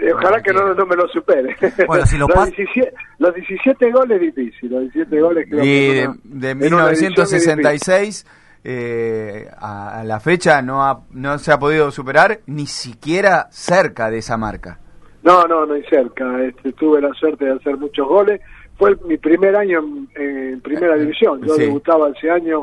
Eh, 0.00 0.12
ojalá 0.12 0.42
que 0.42 0.52
no, 0.52 0.74
no, 0.74 0.86
me 0.86 0.96
lo 0.96 1.06
supere. 1.08 1.54
Bueno, 1.86 2.06
si 2.06 2.16
lo 2.16 2.26
los, 2.34 2.46
17, 2.46 2.94
los 3.18 3.34
17 3.34 3.90
goles 3.92 4.20
difícil, 4.20 4.70
los 4.70 4.82
17 4.92 5.20
goles 5.20 5.48
que 5.48 5.56
Y 5.64 5.94
de, 5.94 6.10
de 6.24 6.54
1966 6.54 8.26
eh, 8.64 9.48
a, 9.58 10.00
a, 10.00 10.04
la 10.04 10.20
fecha 10.20 10.62
no, 10.62 10.84
ha, 10.84 11.02
no 11.10 11.38
se 11.38 11.52
ha 11.52 11.58
podido 11.58 11.90
superar 11.90 12.40
ni 12.46 12.66
siquiera 12.66 13.48
cerca 13.50 14.10
de 14.10 14.18
esa 14.18 14.36
marca. 14.36 14.78
No, 15.22 15.46
no, 15.46 15.66
no 15.66 15.74
hay 15.74 15.84
cerca. 15.84 16.42
Este, 16.42 16.72
tuve 16.72 17.00
la 17.00 17.12
suerte 17.14 17.44
de 17.44 17.52
hacer 17.52 17.76
muchos 17.76 18.08
goles. 18.08 18.40
Fue 18.76 18.96
mi 19.06 19.16
primer 19.16 19.54
año 19.54 19.84
en, 20.16 20.60
primera 20.60 20.96
división. 20.96 21.42
Yo 21.42 21.56
debutaba 21.56 22.10
ese 22.10 22.30
año 22.30 22.62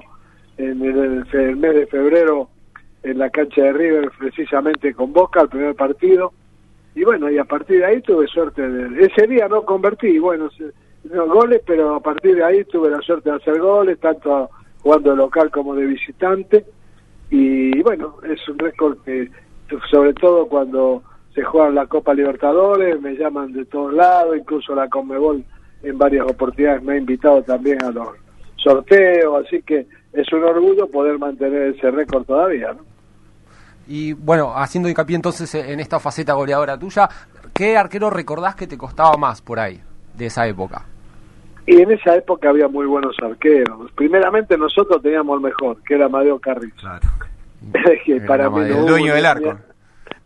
en 0.58 0.82
el, 0.82 1.56
mes 1.56 1.76
de 1.76 1.88
febrero 1.88 2.50
en 3.04 3.18
la 3.18 3.30
cancha 3.30 3.64
de 3.64 3.74
River, 3.74 4.12
precisamente 4.18 4.94
con 4.94 5.14
Boca, 5.14 5.42
el 5.42 5.50
primer 5.50 5.76
partido. 5.76 6.34
Y 6.96 7.04
bueno, 7.06 7.30
y 7.30 7.38
a 7.38 7.46
partir 7.46 7.80
de 7.80 7.86
ahí 7.86 8.02
tuve 8.02 8.28
suerte 8.28 8.68
de... 8.68 9.06
Ese 9.06 9.28
día 9.28 9.48
no 9.48 9.64
convertí, 9.64 10.20
bueno, 10.20 10.50
no, 11.06 11.28
goles, 11.28 11.62
pero 11.66 11.96
a 11.96 12.00
partir 12.02 12.36
de 12.36 12.44
ahí 12.44 12.66
tuve 12.66 12.90
la 12.90 13.00
suerte 13.02 13.30
de 13.30 13.38
hacer 13.38 13.60
goles, 13.60 14.00
tanto 14.00 14.50
jugando 14.82 15.16
local 15.16 15.50
como 15.52 15.76
de 15.76 15.86
visitante. 15.86 16.66
Y 17.30 17.82
bueno, 17.82 18.16
es 18.28 18.46
un 18.50 18.60
récord 18.60 18.98
que, 19.06 19.30
sobre 19.90 20.14
todo 20.14 20.48
cuando 20.48 21.04
se 21.34 21.44
juegan 21.44 21.76
la 21.76 21.86
Copa 21.86 22.14
Libertadores, 22.14 23.00
me 23.02 23.16
llaman 23.16 23.54
de 23.54 23.66
todos 23.66 23.94
lados, 23.94 24.36
incluso 24.38 24.74
la 24.74 24.88
Conmebol 24.90 25.44
en 25.84 25.98
varias 25.98 26.26
oportunidades 26.26 26.84
me 26.84 26.94
ha 26.94 26.98
invitado 26.98 27.42
también 27.44 27.82
a 27.84 27.92
los 27.92 28.10
sorteos, 28.56 29.46
así 29.46 29.62
que 29.62 29.88
es 30.12 30.34
un 30.34 30.44
orgullo 30.44 30.88
poder 30.88 31.18
mantener 31.18 31.74
ese 31.76 31.92
récord 31.92 32.26
todavía. 32.26 32.74
¿no? 32.74 32.82
Y 33.88 34.14
bueno, 34.14 34.54
haciendo 34.56 34.90
hincapié 34.90 35.16
entonces 35.16 35.54
en 35.56 35.80
esta 35.80 36.00
faceta 36.00 36.34
goleadora 36.34 36.78
tuya, 36.78 37.08
¿qué 37.54 37.78
arquero 37.78 38.10
recordás 38.10 38.56
que 38.56 38.68
te 38.68 38.78
costaba 38.78 39.16
más 39.18 39.42
por 39.42 39.60
ahí, 39.60 39.80
de 40.16 40.26
esa 40.26 40.48
época? 40.48 40.86
Y 41.66 41.82
en 41.82 41.92
esa 41.92 42.16
época 42.16 42.50
había 42.50 42.68
muy 42.68 42.88
buenos 42.88 43.16
arqueros. 43.22 43.92
Primeramente 43.94 44.58
nosotros 44.58 45.02
teníamos 45.04 45.38
el 45.38 45.44
mejor, 45.44 45.82
que 45.84 45.94
era 45.94 46.08
Amadeo 46.08 46.40
Carrizo. 46.40 46.76
Claro. 46.80 47.08
para 48.28 48.50
mí 48.50 48.62
el 48.62 48.86
dueño 48.86 49.14
del 49.14 49.26
arco 49.26 49.58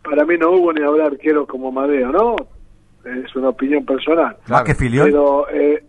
para 0.04 0.24
mí 0.24 0.36
no 0.38 0.50
hubo 0.50 0.72
ni 0.72 0.82
hablar 0.84 1.08
arquero 1.12 1.46
como 1.46 1.72
Madeo, 1.72 2.12
¿no? 2.12 2.36
Es 3.04 3.34
una 3.36 3.48
opinión 3.50 3.84
personal. 3.84 4.36
Más 4.48 4.62
que 4.62 4.74
Filiol. 4.74 5.06
Pero 5.06 5.48
eh, 5.50 5.84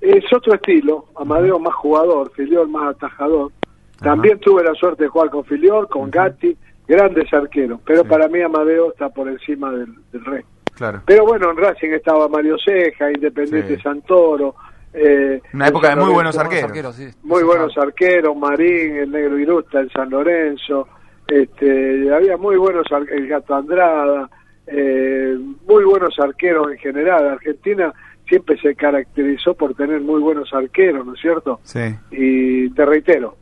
es 0.00 0.24
otro 0.34 0.54
estilo. 0.54 1.06
Amadeo 1.16 1.58
más 1.58 1.74
jugador, 1.74 2.32
Filiol 2.32 2.68
más 2.68 2.94
atajador. 2.96 3.52
También 4.00 4.40
tuve 4.40 4.64
la 4.64 4.74
suerte 4.74 5.04
de 5.04 5.08
jugar 5.08 5.30
con 5.30 5.44
Filiol, 5.44 5.88
con 5.88 6.10
Gatti, 6.10 6.56
grandes 6.88 7.32
arqueros. 7.32 7.80
Pero 7.84 8.04
para 8.04 8.26
mí 8.26 8.40
Amadeo 8.40 8.90
está 8.90 9.08
por 9.10 9.28
encima 9.28 9.70
del, 9.70 9.94
del 10.10 10.24
resto. 10.24 10.48
Claro. 10.74 11.02
Pero 11.06 11.24
bueno, 11.24 11.50
en 11.50 11.56
Racing 11.56 11.90
estaba 11.90 12.26
Mario 12.28 12.56
Ceja, 12.64 13.12
Independiente 13.12 13.80
Santoro. 13.80 14.54
Eh, 14.92 15.40
Una 15.54 15.68
época 15.68 15.90
de 15.90 15.96
muy 15.96 16.12
buenos 16.12 16.36
arqueros. 16.36 16.98
muy 17.22 17.42
buenos 17.44 17.76
arqueros, 17.78 18.36
Marín, 18.36 18.96
el 18.96 19.10
Negro 19.10 19.38
Irusta, 19.38 19.80
el 19.80 19.90
San 19.92 20.10
Lorenzo. 20.10 20.88
Este, 21.26 22.14
había 22.14 22.36
muy 22.36 22.56
buenos, 22.56 22.86
el 23.10 23.26
Gato 23.26 23.54
Andrada, 23.54 24.28
eh, 24.66 25.36
muy 25.66 25.84
buenos 25.84 26.18
arqueros 26.18 26.70
en 26.72 26.78
general. 26.78 27.28
Argentina 27.28 27.92
siempre 28.28 28.58
se 28.60 28.74
caracterizó 28.74 29.54
por 29.54 29.74
tener 29.74 30.00
muy 30.00 30.20
buenos 30.20 30.52
arqueros, 30.52 31.06
¿no 31.06 31.14
es 31.14 31.20
cierto? 31.20 31.60
Sí. 31.62 31.94
Y 32.10 32.70
te 32.70 32.84
reitero, 32.84 33.36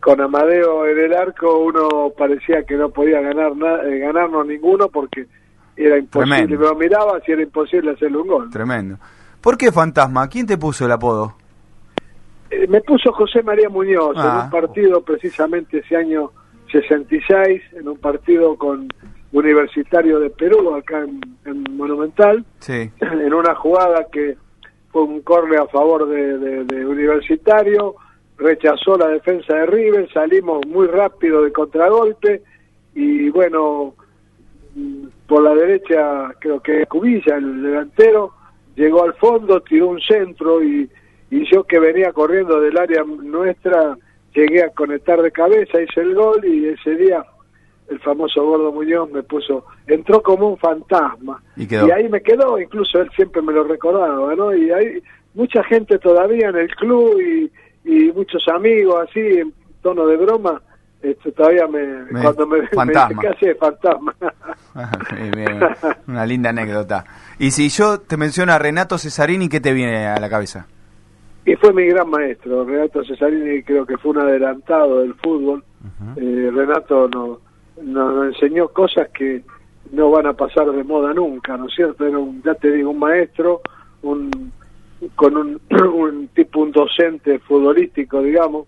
con 0.00 0.20
Amadeo 0.20 0.86
en 0.86 0.98
el 0.98 1.14
arco 1.14 1.58
uno 1.58 2.12
parecía 2.16 2.64
que 2.64 2.76
no 2.76 2.90
podía 2.90 3.20
ganar 3.20 3.52
eh, 3.86 3.98
ganarnos 3.98 4.46
ninguno 4.46 4.88
porque 4.88 5.26
era 5.76 5.98
imposible. 5.98 6.58
Me 6.58 6.74
miraba 6.74 7.20
si 7.24 7.32
era 7.32 7.42
imposible 7.42 7.92
hacerle 7.92 8.18
un 8.18 8.28
gol. 8.28 8.50
Tremendo. 8.50 8.98
¿Por 9.40 9.56
qué 9.56 9.70
Fantasma? 9.70 10.28
¿Quién 10.28 10.46
te 10.46 10.58
puso 10.58 10.86
el 10.86 10.92
apodo? 10.92 11.34
Eh, 12.50 12.66
me 12.68 12.80
puso 12.80 13.12
José 13.12 13.42
María 13.42 13.68
Muñoz 13.68 14.16
en 14.16 14.22
ah. 14.22 14.42
un 14.44 14.50
partido 14.50 15.02
precisamente 15.02 15.78
ese 15.78 15.96
año 15.96 16.32
66 16.80 17.62
en 17.72 17.88
un 17.88 17.96
partido 17.98 18.56
con 18.56 18.88
Universitario 19.32 20.18
de 20.20 20.30
Perú, 20.30 20.74
acá 20.74 21.04
en, 21.44 21.64
Monumental, 21.76 22.44
en 22.68 23.34
una 23.34 23.54
jugada 23.54 24.06
que 24.10 24.36
fue 24.90 25.02
un 25.02 25.20
corre 25.22 25.56
a 25.56 25.66
favor 25.66 26.08
de, 26.08 26.86
Universitario, 26.86 27.96
rechazó 28.38 28.96
la 28.96 29.08
defensa 29.08 29.54
de 29.56 29.66
River, 29.66 30.08
salimos 30.12 30.66
muy 30.66 30.86
rápido 30.86 31.42
de 31.42 31.52
contragolpe 31.52 32.42
y 32.94 33.28
bueno, 33.30 33.94
por 35.26 35.42
la 35.42 35.54
derecha 35.54 36.34
creo 36.38 36.60
que 36.60 36.86
Cubilla, 36.86 37.36
el 37.36 37.62
delantero, 37.62 38.32
llegó 38.74 39.04
al 39.04 39.14
fondo, 39.14 39.60
tiró 39.60 39.88
un 39.88 40.00
centro 40.00 40.62
y, 40.62 40.88
y 41.30 41.50
yo 41.50 41.64
que 41.64 41.78
venía 41.78 42.12
corriendo 42.12 42.60
del 42.60 42.78
área 42.78 43.02
nuestra 43.04 43.96
llegué 44.36 44.62
a 44.62 44.70
conectar 44.70 45.20
de 45.22 45.32
cabeza, 45.32 45.80
hice 45.80 46.00
el 46.00 46.14
gol 46.14 46.44
y 46.44 46.66
ese 46.66 46.94
día 46.96 47.24
el 47.88 47.98
famoso 48.00 48.44
Gordo 48.44 48.72
Muñoz 48.72 49.10
me 49.10 49.22
puso, 49.22 49.64
entró 49.86 50.22
como 50.22 50.50
un 50.50 50.58
fantasma. 50.58 51.42
Y, 51.56 51.72
ahí 51.74 52.08
me 52.08 52.20
quedó, 52.20 52.58
incluso 52.60 53.00
él 53.00 53.10
siempre 53.14 53.40
me 53.42 53.52
lo 53.52 53.64
recordaba, 53.64 54.34
¿no? 54.34 54.54
Y 54.54 54.70
hay 54.70 55.02
mucha 55.34 55.62
gente 55.64 55.98
todavía 55.98 56.48
en 56.48 56.56
el 56.56 56.68
club 56.74 57.20
y, 57.20 57.50
y 57.84 58.12
muchos 58.12 58.46
amigos 58.48 59.06
así, 59.08 59.20
en 59.20 59.54
tono 59.82 60.06
de 60.06 60.16
broma, 60.16 60.60
esto 61.02 61.30
todavía 61.32 61.66
me, 61.68 62.20
cuando 62.20 62.46
me, 62.46 62.66
fantasma. 62.74 63.22
me 63.40 63.54
fantasma. 63.54 64.14
Una 66.08 66.26
linda 66.26 66.50
anécdota. 66.50 67.04
Y 67.38 67.52
si 67.52 67.68
yo 67.68 68.00
te 68.00 68.16
menciono 68.16 68.52
a 68.52 68.58
Renato 68.58 68.98
Cesarini, 68.98 69.48
¿qué 69.48 69.60
te 69.60 69.72
viene 69.72 70.06
a 70.06 70.18
la 70.18 70.28
cabeza? 70.28 70.66
Y 71.46 71.54
fue 71.56 71.72
mi 71.72 71.86
gran 71.86 72.10
maestro. 72.10 72.64
Renato 72.64 73.04
Cesarini 73.04 73.62
creo 73.62 73.86
que 73.86 73.96
fue 73.96 74.10
un 74.10 74.18
adelantado 74.18 75.00
del 75.00 75.14
fútbol. 75.14 75.64
Eh, 76.16 76.50
Renato 76.52 77.08
nos, 77.08 77.38
nos 77.82 78.34
enseñó 78.34 78.68
cosas 78.68 79.08
que 79.10 79.42
no 79.92 80.10
van 80.10 80.26
a 80.26 80.32
pasar 80.32 80.70
de 80.72 80.82
moda 80.82 81.14
nunca, 81.14 81.56
¿no 81.56 81.68
es 81.68 81.74
cierto? 81.74 82.04
Era 82.04 82.18
un, 82.18 82.42
ya 82.42 82.54
te 82.54 82.72
digo, 82.72 82.90
un 82.90 82.98
maestro, 82.98 83.60
un 84.02 84.52
con 85.14 85.36
un, 85.36 85.60
un 85.94 86.28
tipo, 86.28 86.60
un 86.60 86.72
docente 86.72 87.38
futbolístico, 87.38 88.20
digamos, 88.22 88.66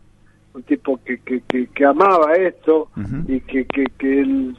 un 0.54 0.62
tipo 0.62 1.00
que, 1.04 1.18
que, 1.18 1.42
que, 1.66 1.85
amaba 1.85 2.35
esto 2.35 2.88
y 3.26 3.40
que, 3.40 3.64
que, 3.66 3.85
que 3.99 4.20
él 4.20 4.56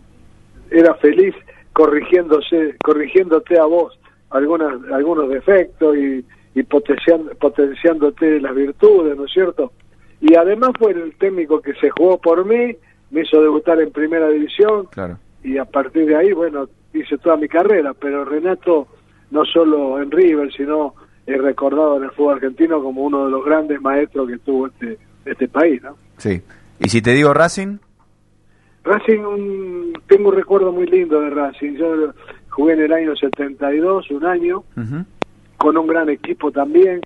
era 0.71 0.93
feliz 0.95 1.35
corrigiéndose, 1.73 2.75
corrigiéndote 2.83 3.57
a 3.57 3.65
vos 3.65 3.97
algunas, 4.29 4.73
algunos 4.91 5.29
defectos 5.29 5.95
y 5.97 6.25
y 6.59 6.63
potenciando, 6.63 7.33
potenciándote 7.35 8.41
las 8.41 8.53
virtudes, 8.53 9.15
¿no 9.15 9.25
es 9.25 9.31
cierto? 9.31 9.71
Y 10.19 10.35
además 10.35 10.71
fue 10.77 10.91
el 10.91 11.15
técnico 11.15 11.61
que 11.61 11.73
se 11.75 11.89
jugó 11.89 12.17
por 12.17 12.45
mí, 12.45 12.75
me 13.11 13.21
hizo 13.21 13.41
debutar 13.41 13.79
en 13.79 13.91
primera 13.91 14.27
división 14.29 14.87
claro. 14.87 15.17
y 15.41 15.57
a 15.57 15.63
partir 15.63 16.05
de 16.05 16.17
ahí, 16.17 16.33
bueno, 16.33 16.67
hice 16.93 17.17
toda 17.17 17.37
mi 17.37 17.47
carrera, 17.47 17.93
pero 17.93 18.25
Renato 18.25 18.87
no 19.31 19.45
solo 19.45 20.01
en 20.01 20.11
River, 20.11 20.51
sino 20.51 20.95
es 21.25 21.41
recordado 21.41 21.97
en 21.97 22.03
el 22.03 22.11
fútbol 22.11 22.35
argentino 22.35 22.83
como 22.83 23.03
uno 23.03 23.25
de 23.25 23.31
los 23.31 23.45
grandes 23.45 23.79
maestros 23.81 24.27
que 24.27 24.37
tuvo 24.39 24.67
este, 24.67 24.97
este 25.25 25.47
país, 25.47 25.81
¿no? 25.81 25.95
Sí. 26.17 26.41
¿Y 26.79 26.89
si 26.89 27.01
te 27.01 27.11
digo 27.11 27.33
Racing? 27.33 27.77
Racing, 28.83 29.93
tengo 30.07 30.29
un 30.29 30.35
recuerdo 30.35 30.73
muy 30.73 30.87
lindo 30.87 31.21
de 31.21 31.29
Racing. 31.29 31.73
Yo 31.73 32.13
jugué 32.49 32.73
en 32.73 32.81
el 32.81 32.91
año 32.91 33.15
72, 33.15 34.11
un 34.11 34.25
año, 34.25 34.63
con 35.59 35.77
un 35.77 35.87
gran 35.87 36.09
equipo 36.09 36.51
también 36.51 37.01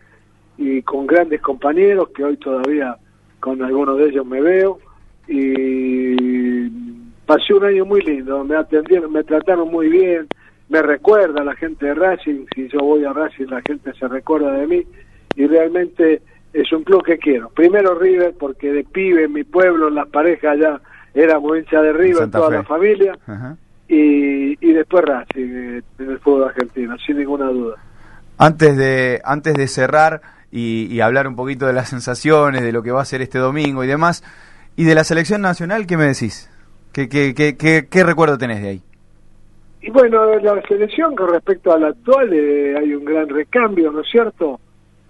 y 0.58 0.84
con 0.84 1.08
grandes 1.08 1.42
compañeros 1.42 2.10
que 2.16 2.24
hoy 2.24 2.38
todavía 2.38 2.96
con 3.40 3.62
algunos 3.64 3.98
de 3.98 4.10
ellos 4.10 4.26
me 4.26 4.40
veo 4.42 4.80
y 5.28 6.70
pasé 7.26 7.54
un 7.54 7.66
año 7.66 7.84
muy 7.84 8.02
lindo, 8.02 8.44
me 8.44 8.56
atendieron, 8.56 9.12
me 9.12 9.24
trataron 9.24 9.72
muy 9.72 9.90
bien, 9.90 10.28
me 10.70 10.82
recuerda 10.84 11.44
la 11.44 11.56
gente 11.56 11.88
de 11.88 11.96
Racing, 11.96 12.46
si 12.54 12.68
yo 12.70 12.80
voy 12.80 13.04
a 13.06 13.12
Racing 13.12 13.48
la 13.48 13.62
gente 13.62 13.92
se 13.94 14.08
recuerda 14.08 14.52
de 14.52 14.68
mí 14.68 14.84
y 15.36 15.48
realmente 15.48 16.22
es 16.54 16.72
un 16.72 16.84
club 16.84 17.04
que 17.04 17.18
quiero. 17.18 17.50
Primero 17.50 17.98
River 17.98 18.36
porque 18.40 18.72
de 18.72 18.84
pibe 18.84 19.24
en 19.24 19.34
mi 19.34 19.44
pueblo, 19.44 19.88
en 19.88 19.96
las 19.96 20.08
parejas 20.10 20.60
ya 20.60 20.80
éramos 21.16 21.58
hincha 21.58 21.82
de 21.82 21.94
River, 21.94 22.30
toda 22.30 22.52
la 22.52 22.64
familia, 22.64 23.18
y, 23.88 24.52
y 24.64 24.74
después 24.74 25.06
Racing 25.06 25.50
eh, 25.56 25.82
en 25.98 26.12
el 26.12 26.20
fútbol 26.20 26.44
argentino, 26.44 26.96
sin 27.00 27.18
ninguna 27.18 27.48
duda. 27.48 27.78
Antes 28.38 28.78
de, 28.78 29.22
antes 29.24 29.54
de 29.54 29.68
cerrar 29.68 30.22
y, 30.52 31.00
hablar 31.02 31.28
un 31.28 31.36
poquito 31.36 31.66
de 31.66 31.74
las 31.74 31.90
sensaciones, 31.90 32.62
de 32.62 32.72
lo 32.72 32.84
que 32.84 32.92
va 32.92 33.02
a 33.02 33.06
ser 33.06 33.22
este 33.22 33.40
domingo 33.40 33.84
y 33.84 33.88
demás, 33.88 34.24
y 34.76 34.84
de 34.86 34.96
la 34.96 35.04
selección 35.04 35.42
nacional, 35.42 35.88
¿qué 35.88 35.98
me 35.98 36.06
decís? 36.06 36.50
¿Qué, 36.92 37.10
qué, 37.10 37.34
qué, 37.34 37.88
qué, 37.90 38.04
recuerdo 38.04 38.38
tenés 38.38 38.62
de 38.62 38.70
ahí? 38.70 38.82
Y 39.82 39.90
bueno, 39.90 40.38
la 40.40 40.62
selección 40.68 41.16
con 41.16 41.30
respecto 41.30 41.74
a 41.74 41.80
la 41.80 41.88
actual 41.88 42.32
eh, 42.34 42.76
hay 42.78 42.94
un 42.94 43.04
gran 43.04 43.28
recambio, 43.28 43.92
¿no 43.92 44.02
es 44.02 44.08
cierto? 44.10 44.60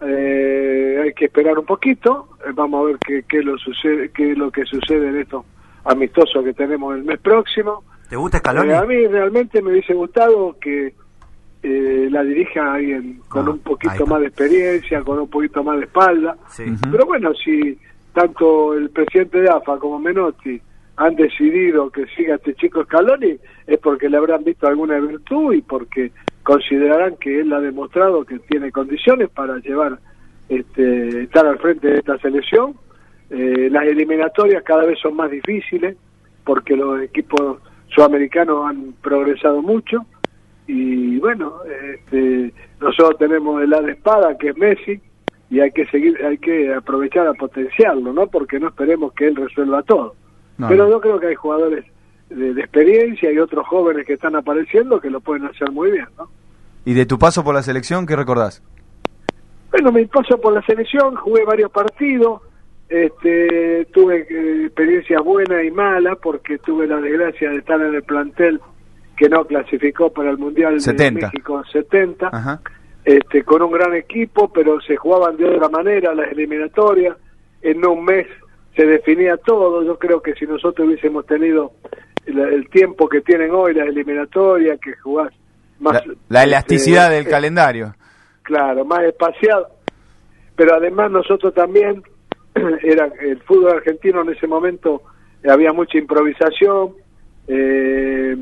Eh, 0.01 1.01
hay 1.03 1.13
que 1.13 1.25
esperar 1.25 1.57
un 1.59 1.65
poquito, 1.65 2.29
eh, 2.45 2.51
vamos 2.53 2.81
a 2.81 2.87
ver 2.87 2.97
qué, 3.05 3.23
qué, 3.27 3.41
lo 3.41 3.57
sucede, 3.57 4.09
qué 4.09 4.31
es 4.31 4.37
lo 4.37 4.51
que 4.51 4.65
sucede 4.65 5.09
en 5.09 5.17
esto 5.19 5.45
amistoso 5.85 6.43
que 6.43 6.53
tenemos 6.53 6.95
el 6.95 7.03
mes 7.03 7.19
próximo. 7.19 7.83
¿Te 8.09 8.15
gusta 8.15 8.39
Scaloni? 8.39 8.73
a 8.73 8.83
mí 8.83 9.07
realmente 9.07 9.61
me 9.61 9.71
hubiese 9.71 9.93
gustado 9.93 10.57
que 10.59 10.93
eh, 11.63 12.09
la 12.11 12.23
dirija 12.23 12.73
alguien 12.73 13.21
con 13.29 13.47
ah, 13.47 13.51
un 13.51 13.59
poquito 13.59 14.05
más 14.05 14.19
de 14.19 14.27
experiencia, 14.27 15.01
con 15.01 15.17
un 15.17 15.29
poquito 15.29 15.63
más 15.63 15.77
de 15.77 15.85
espalda. 15.85 16.35
Pero 16.91 17.05
bueno, 17.05 17.33
si 17.33 17.77
tanto 18.13 18.73
el 18.73 18.89
presidente 18.89 19.41
de 19.41 19.49
AFA 19.49 19.79
como 19.79 19.97
Menotti 19.97 20.61
han 20.97 21.15
decidido 21.15 21.89
que 21.89 22.05
siga 22.07 22.35
este 22.35 22.53
chico 22.55 22.83
Scaloni, 22.83 23.37
es 23.65 23.79
porque 23.79 24.09
le 24.09 24.17
habrán 24.17 24.43
visto 24.43 24.67
alguna 24.67 24.99
virtud 24.99 25.53
y 25.53 25.61
porque 25.61 26.11
considerarán 26.43 27.15
que 27.15 27.39
él 27.39 27.53
ha 27.53 27.61
demostrado 27.61 28.25
que 28.25 28.39
tiene 28.39 28.69
condiciones 28.71 29.29
para 29.29 29.57
llevar, 29.59 29.99
este, 30.49 31.23
estar 31.23 31.45
al 31.47 31.59
frente 31.59 31.87
de 31.87 31.99
esta 31.99 32.17
selección. 32.17 32.75
Eh, 33.29 33.69
las 33.71 33.85
eliminatorias 33.85 34.63
cada 34.63 34.85
vez 34.85 34.99
son 34.99 35.15
más 35.15 35.31
difíciles 35.31 35.95
porque 36.43 36.75
los 36.75 37.01
equipos 37.01 37.59
sudamericanos 37.87 38.65
han 38.65 38.93
progresado 39.01 39.61
mucho 39.61 40.05
y 40.67 41.19
bueno, 41.19 41.59
este, 41.93 42.53
nosotros 42.79 43.17
tenemos 43.17 43.61
el 43.61 43.69
de 43.69 43.91
espada 43.91 44.37
que 44.37 44.49
es 44.49 44.57
Messi 44.57 45.01
y 45.49 45.59
hay 45.59 45.71
que 45.71 45.85
seguir, 45.87 46.17
hay 46.25 46.37
que 46.37 46.73
aprovechar 46.73 47.27
a 47.27 47.33
potenciarlo, 47.33 48.13
¿no? 48.13 48.27
Porque 48.27 48.59
no 48.59 48.69
esperemos 48.69 49.13
que 49.13 49.27
él 49.27 49.35
resuelva 49.35 49.83
todo. 49.83 50.15
Pero 50.67 50.89
yo 50.89 51.01
creo 51.01 51.19
que 51.19 51.27
hay 51.27 51.35
jugadores 51.35 51.85
de, 52.29 52.51
experiencia 52.51 53.31
y 53.31 53.37
otros 53.37 53.67
jóvenes 53.67 54.05
que 54.05 54.13
están 54.13 54.35
apareciendo 54.35 55.01
que 55.01 55.09
lo 55.09 55.19
pueden 55.19 55.45
hacer 55.45 55.71
muy 55.71 55.91
bien, 55.91 56.07
¿no? 56.17 56.29
¿Y 56.85 56.93
de 56.93 57.05
tu 57.05 57.17
paso 57.17 57.43
por 57.43 57.55
la 57.55 57.63
selección 57.63 58.05
qué 58.05 58.15
recordás? 58.15 58.61
Bueno, 59.71 59.91
mi 59.91 60.05
paso 60.05 60.39
por 60.39 60.53
la 60.53 60.61
selección, 60.63 61.15
jugué 61.15 61.43
varios 61.45 61.71
partidos, 61.71 62.41
este, 62.89 63.85
tuve 63.93 64.27
eh, 64.29 64.65
experiencias 64.65 65.23
buenas 65.23 65.63
y 65.63 65.71
malas 65.71 66.17
porque 66.21 66.57
tuve 66.59 66.87
la 66.87 66.99
desgracia 67.01 67.49
de 67.49 67.57
estar 67.57 67.81
en 67.81 67.95
el 67.95 68.03
plantel 68.03 68.59
que 69.23 69.29
no 69.29 69.45
clasificó 69.45 70.11
para 70.11 70.31
el 70.31 70.37
Mundial 70.37 70.77
de 70.77 71.11
México 71.11 71.63
70, 71.71 72.59
Este, 73.05 73.43
con 73.43 73.61
un 73.61 73.71
gran 73.71 73.95
equipo, 73.95 74.51
pero 74.51 74.81
se 74.81 74.97
jugaban 74.97 75.37
de 75.37 75.45
otra 75.45 75.69
manera 75.69 76.13
las 76.13 76.29
eliminatorias, 76.29 77.15
en 77.61 77.85
un 77.85 78.03
mes 78.03 78.27
se 78.75 78.85
definía 78.85 79.37
todo, 79.37 79.81
yo 79.83 79.97
creo 79.97 80.21
que 80.21 80.33
si 80.33 80.45
nosotros 80.45 80.89
hubiésemos 80.89 81.25
tenido 81.25 81.71
el, 82.25 82.67
tiempo 82.67 83.07
que 83.07 83.21
tienen 83.21 83.51
hoy 83.51 83.73
las 83.73 83.87
eliminatorias, 83.87 84.77
que 84.81 84.93
jugás 84.97 85.33
más... 85.79 86.05
La, 86.27 86.41
este, 86.41 86.49
elasticidad 86.49 87.09
del 87.09 87.25
calendario. 87.25 87.95
Claro, 88.41 88.83
más 88.83 89.03
espaciado, 89.03 89.69
pero 90.57 90.75
además 90.75 91.11
nosotros 91.11 91.53
también, 91.53 92.03
era 92.83 93.09
el 93.21 93.41
fútbol 93.43 93.77
argentino 93.77 94.21
en 94.23 94.31
ese 94.31 94.47
momento 94.47 95.01
había 95.49 95.71
mucha 95.71 95.97
improvisación, 95.97 96.91
eh, 97.47 98.35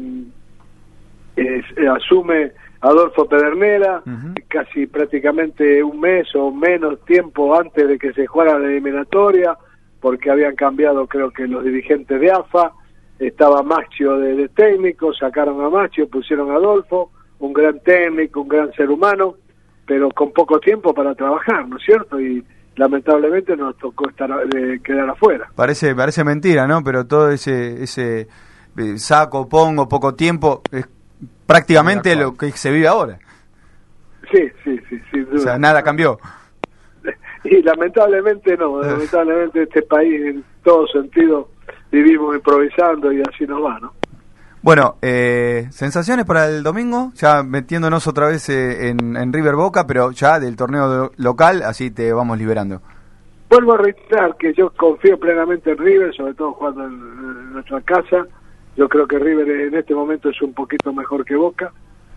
eh, 1.36 1.64
asume 1.88 2.52
Adolfo 2.82 3.26
Pedernera, 3.26 4.02
casi 4.48 4.88
prácticamente 4.88 5.84
un 5.84 6.00
mes 6.00 6.28
o 6.36 6.52
menos 6.52 7.00
tiempo 7.06 7.56
antes 7.56 7.88
de 7.88 8.00
que 8.00 8.12
se 8.14 8.26
jugara 8.26 8.58
la 8.58 8.68
eliminatoria, 8.68 9.56
porque 10.00 10.32
habían 10.32 10.56
cambiado 10.56 11.06
creo 11.08 11.32
que 11.32 11.48
los 11.48 11.64
dirigentes 11.64 12.20
de 12.20 12.32
AFA, 12.32 12.74
estaba 13.20 13.62
Machio 13.62 14.18
de, 14.18 14.50
técnico, 14.50 15.14
sacaron 15.14 15.64
a 15.64 15.70
Machio, 15.70 16.10
pusieron 16.10 16.50
a 16.50 16.56
Adolfo, 16.56 17.12
un 17.40 17.54
gran 17.54 17.80
técnico, 17.82 18.42
un 18.42 18.48
gran 18.48 18.74
ser 18.74 18.90
humano, 18.90 19.36
pero 19.86 20.10
con 20.10 20.32
poco 20.32 20.60
tiempo 20.60 20.92
para 20.94 21.14
trabajar, 21.14 21.68
¿no 21.68 21.78
es 21.78 21.84
cierto? 21.84 22.20
Y 22.20 22.44
lamentablemente 22.76 23.56
nos 23.56 23.78
tocó 23.78 24.10
estar 24.10 24.32
eh, 24.56 24.80
quedar 24.84 25.10
afuera. 25.10 25.52
Parece 25.56 25.94
parece 25.94 26.24
mentira, 26.24 26.66
¿no? 26.66 26.84
Pero 26.84 27.06
todo 27.06 27.30
ese 27.30 27.84
ese 27.84 28.28
eh, 28.78 28.98
saco, 28.98 29.48
pongo, 29.48 29.88
poco 29.88 30.16
tiempo, 30.16 30.64
es 30.72 30.88
prácticamente 31.52 32.16
lo 32.16 32.36
que 32.36 32.52
se 32.52 32.72
vive 32.72 32.88
ahora. 32.88 33.20
Sí, 34.32 34.50
sí, 34.64 34.80
sí, 34.90 35.02
sin 35.12 35.26
duda. 35.26 35.36
O 35.36 35.40
sea, 35.40 35.58
nada 35.58 35.84
cambió. 35.84 36.20
Y 37.44 37.60
lamentablemente 37.64 38.56
no, 38.56 38.80
lamentablemente 38.84 39.64
este 39.64 39.82
país 39.82 40.14
en 40.26 40.44
todo 40.64 40.86
sentido 40.86 41.50
vivimos 41.92 42.36
improvisando 42.36 43.12
y 43.12 43.20
así 43.22 43.48
nos 43.48 43.66
va, 43.66 43.80
¿no? 43.80 43.94
Bueno, 44.62 44.98
eh, 45.02 45.66
sensaciones 45.72 46.26
para 46.26 46.48
el 46.48 46.62
domingo, 46.62 47.12
ya 47.16 47.42
metiéndonos 47.42 48.06
otra 48.06 48.28
vez 48.28 48.48
eh, 48.50 48.90
en, 48.90 49.34
River 49.34 49.56
Boca, 49.56 49.88
pero 49.88 50.12
ya 50.12 50.40
del 50.40 50.56
torneo 50.56 51.12
local, 51.18 51.64
así 51.64 51.90
te 51.90 52.14
vamos 52.14 52.38
liberando. 52.38 52.80
Vuelvo 53.50 53.74
a 53.74 53.78
reiterar 53.78 54.38
que 54.38 54.54
yo 54.54 54.70
confío 54.70 55.20
plenamente 55.20 55.72
en 55.72 55.80
River, 55.80 56.14
sobre 56.16 56.36
todo 56.36 56.54
jugando 56.54 56.86
en 56.86 57.54
nuestra 57.54 57.82
casa, 57.82 58.28
yo 58.76 58.88
creo 58.88 59.08
que 59.08 59.20
River 59.20 59.50
en 59.50 59.76
este 59.76 59.94
momento 59.94 60.30
es 60.30 60.42
un 60.42 60.54
poquito 60.54 60.94
mejor 60.94 61.26
que 61.26 61.36
Boca 61.36 61.72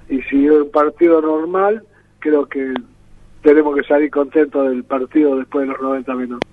y 0.08 0.20
si 0.22 0.46
es 0.46 0.52
un 0.52 0.70
partido 0.70 1.20
normal, 1.20 1.82
creo 2.18 2.46
que 2.46 2.74
tenemos 3.42 3.74
que 3.76 3.82
salir 3.84 4.10
contentos 4.10 4.68
del 4.68 4.84
partido 4.84 5.36
después 5.36 5.66
de 5.66 5.72
los 5.72 5.82
90 5.82 6.14
minutos. 6.14 6.50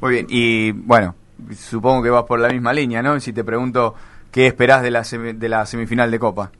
Muy 0.00 0.12
bien, 0.12 0.26
y 0.28 0.72
bueno, 0.72 1.14
supongo 1.52 2.02
que 2.02 2.10
vas 2.10 2.24
por 2.24 2.40
la 2.40 2.48
misma 2.48 2.72
línea, 2.72 3.02
¿no? 3.02 3.18
Si 3.20 3.32
te 3.32 3.44
pregunto 3.44 3.94
qué 4.30 4.46
esperás 4.46 4.82
de 4.82 4.90
la, 4.90 5.02
de 5.02 5.48
la 5.48 5.66
semifinal 5.66 6.10
de 6.10 6.18
Copa. 6.18 6.50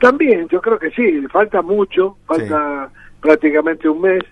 También, 0.00 0.48
yo 0.48 0.60
creo 0.60 0.78
que 0.78 0.90
sí, 0.90 1.26
falta 1.32 1.62
mucho, 1.62 2.18
falta 2.26 2.90
prácticamente 3.20 3.88
un 3.88 4.02
mes 4.02 4.22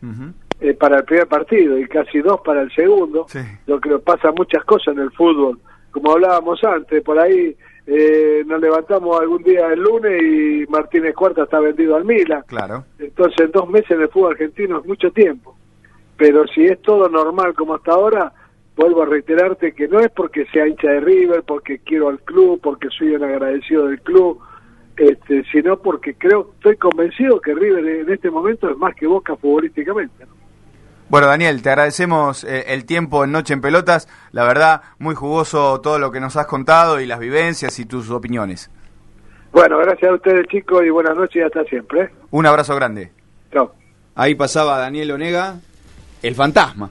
eh, 0.60 0.74
para 0.74 0.98
el 0.98 1.04
primer 1.04 1.26
partido 1.26 1.78
y 1.78 1.86
casi 1.88 2.20
dos 2.20 2.40
para 2.44 2.62
el 2.62 2.70
segundo. 2.74 3.26
Yo 3.66 3.80
creo 3.80 3.98
que 3.98 4.04
pasa 4.04 4.32
muchas 4.32 4.64
cosas 4.64 4.94
en 4.94 5.00
el 5.00 5.10
fútbol 5.12 5.58
como 5.92 6.12
hablábamos 6.12 6.62
antes, 6.64 7.02
por 7.02 7.18
ahí 7.18 7.56
eh, 7.86 8.42
nos 8.46 8.60
levantamos 8.60 9.20
algún 9.20 9.42
día 9.42 9.68
el 9.72 9.80
lunes 9.80 10.22
y 10.22 10.66
Martínez 10.70 11.14
Cuarta 11.14 11.44
está 11.44 11.60
vendido 11.60 11.96
al 11.96 12.04
Mila. 12.04 12.42
Claro. 12.46 12.84
Entonces, 12.98 13.52
dos 13.52 13.68
meses 13.68 13.90
en 13.92 14.02
el 14.02 14.08
fútbol 14.08 14.32
argentino 14.32 14.78
es 14.78 14.86
mucho 14.86 15.10
tiempo. 15.10 15.56
Pero 16.16 16.46
si 16.48 16.64
es 16.64 16.80
todo 16.82 17.08
normal 17.08 17.54
como 17.54 17.74
hasta 17.74 17.92
ahora, 17.92 18.32
vuelvo 18.76 19.02
a 19.02 19.06
reiterarte 19.06 19.72
que 19.72 19.88
no 19.88 20.00
es 20.00 20.10
porque 20.10 20.46
sea 20.46 20.66
hincha 20.66 20.88
de 20.88 21.00
River, 21.00 21.42
porque 21.42 21.78
quiero 21.80 22.08
al 22.08 22.20
club, 22.20 22.60
porque 22.62 22.88
soy 22.96 23.14
un 23.14 23.24
agradecido 23.24 23.88
del 23.88 24.00
club, 24.00 24.38
este, 24.96 25.44
sino 25.50 25.78
porque 25.78 26.14
creo, 26.14 26.52
estoy 26.54 26.76
convencido 26.76 27.40
que 27.40 27.54
River 27.54 27.84
en 27.86 28.10
este 28.10 28.30
momento 28.30 28.70
es 28.70 28.76
más 28.76 28.94
que 28.94 29.06
Boca 29.06 29.36
futbolísticamente. 29.36 30.24
¿no? 30.24 30.41
Bueno, 31.12 31.26
Daniel, 31.26 31.60
te 31.60 31.68
agradecemos 31.68 32.42
eh, 32.42 32.64
el 32.68 32.86
tiempo 32.86 33.22
en 33.22 33.32
Noche 33.32 33.52
en 33.52 33.60
Pelotas. 33.60 34.08
La 34.30 34.44
verdad, 34.44 34.80
muy 34.98 35.14
jugoso 35.14 35.78
todo 35.82 35.98
lo 35.98 36.10
que 36.10 36.20
nos 36.20 36.38
has 36.38 36.46
contado 36.46 37.02
y 37.02 37.06
las 37.06 37.18
vivencias 37.18 37.78
y 37.80 37.84
tus 37.84 38.08
opiniones. 38.08 38.70
Bueno, 39.52 39.76
gracias 39.76 40.10
a 40.10 40.14
ustedes, 40.14 40.46
chicos, 40.46 40.82
y 40.86 40.88
buenas 40.88 41.14
noches 41.14 41.36
y 41.36 41.40
hasta 41.42 41.64
siempre. 41.64 42.08
Un 42.30 42.46
abrazo 42.46 42.74
grande. 42.76 43.12
Chao. 43.52 43.74
Ahí 44.14 44.34
pasaba 44.34 44.78
Daniel 44.78 45.10
Onega, 45.10 45.56
el 46.22 46.34
fantasma. 46.34 46.88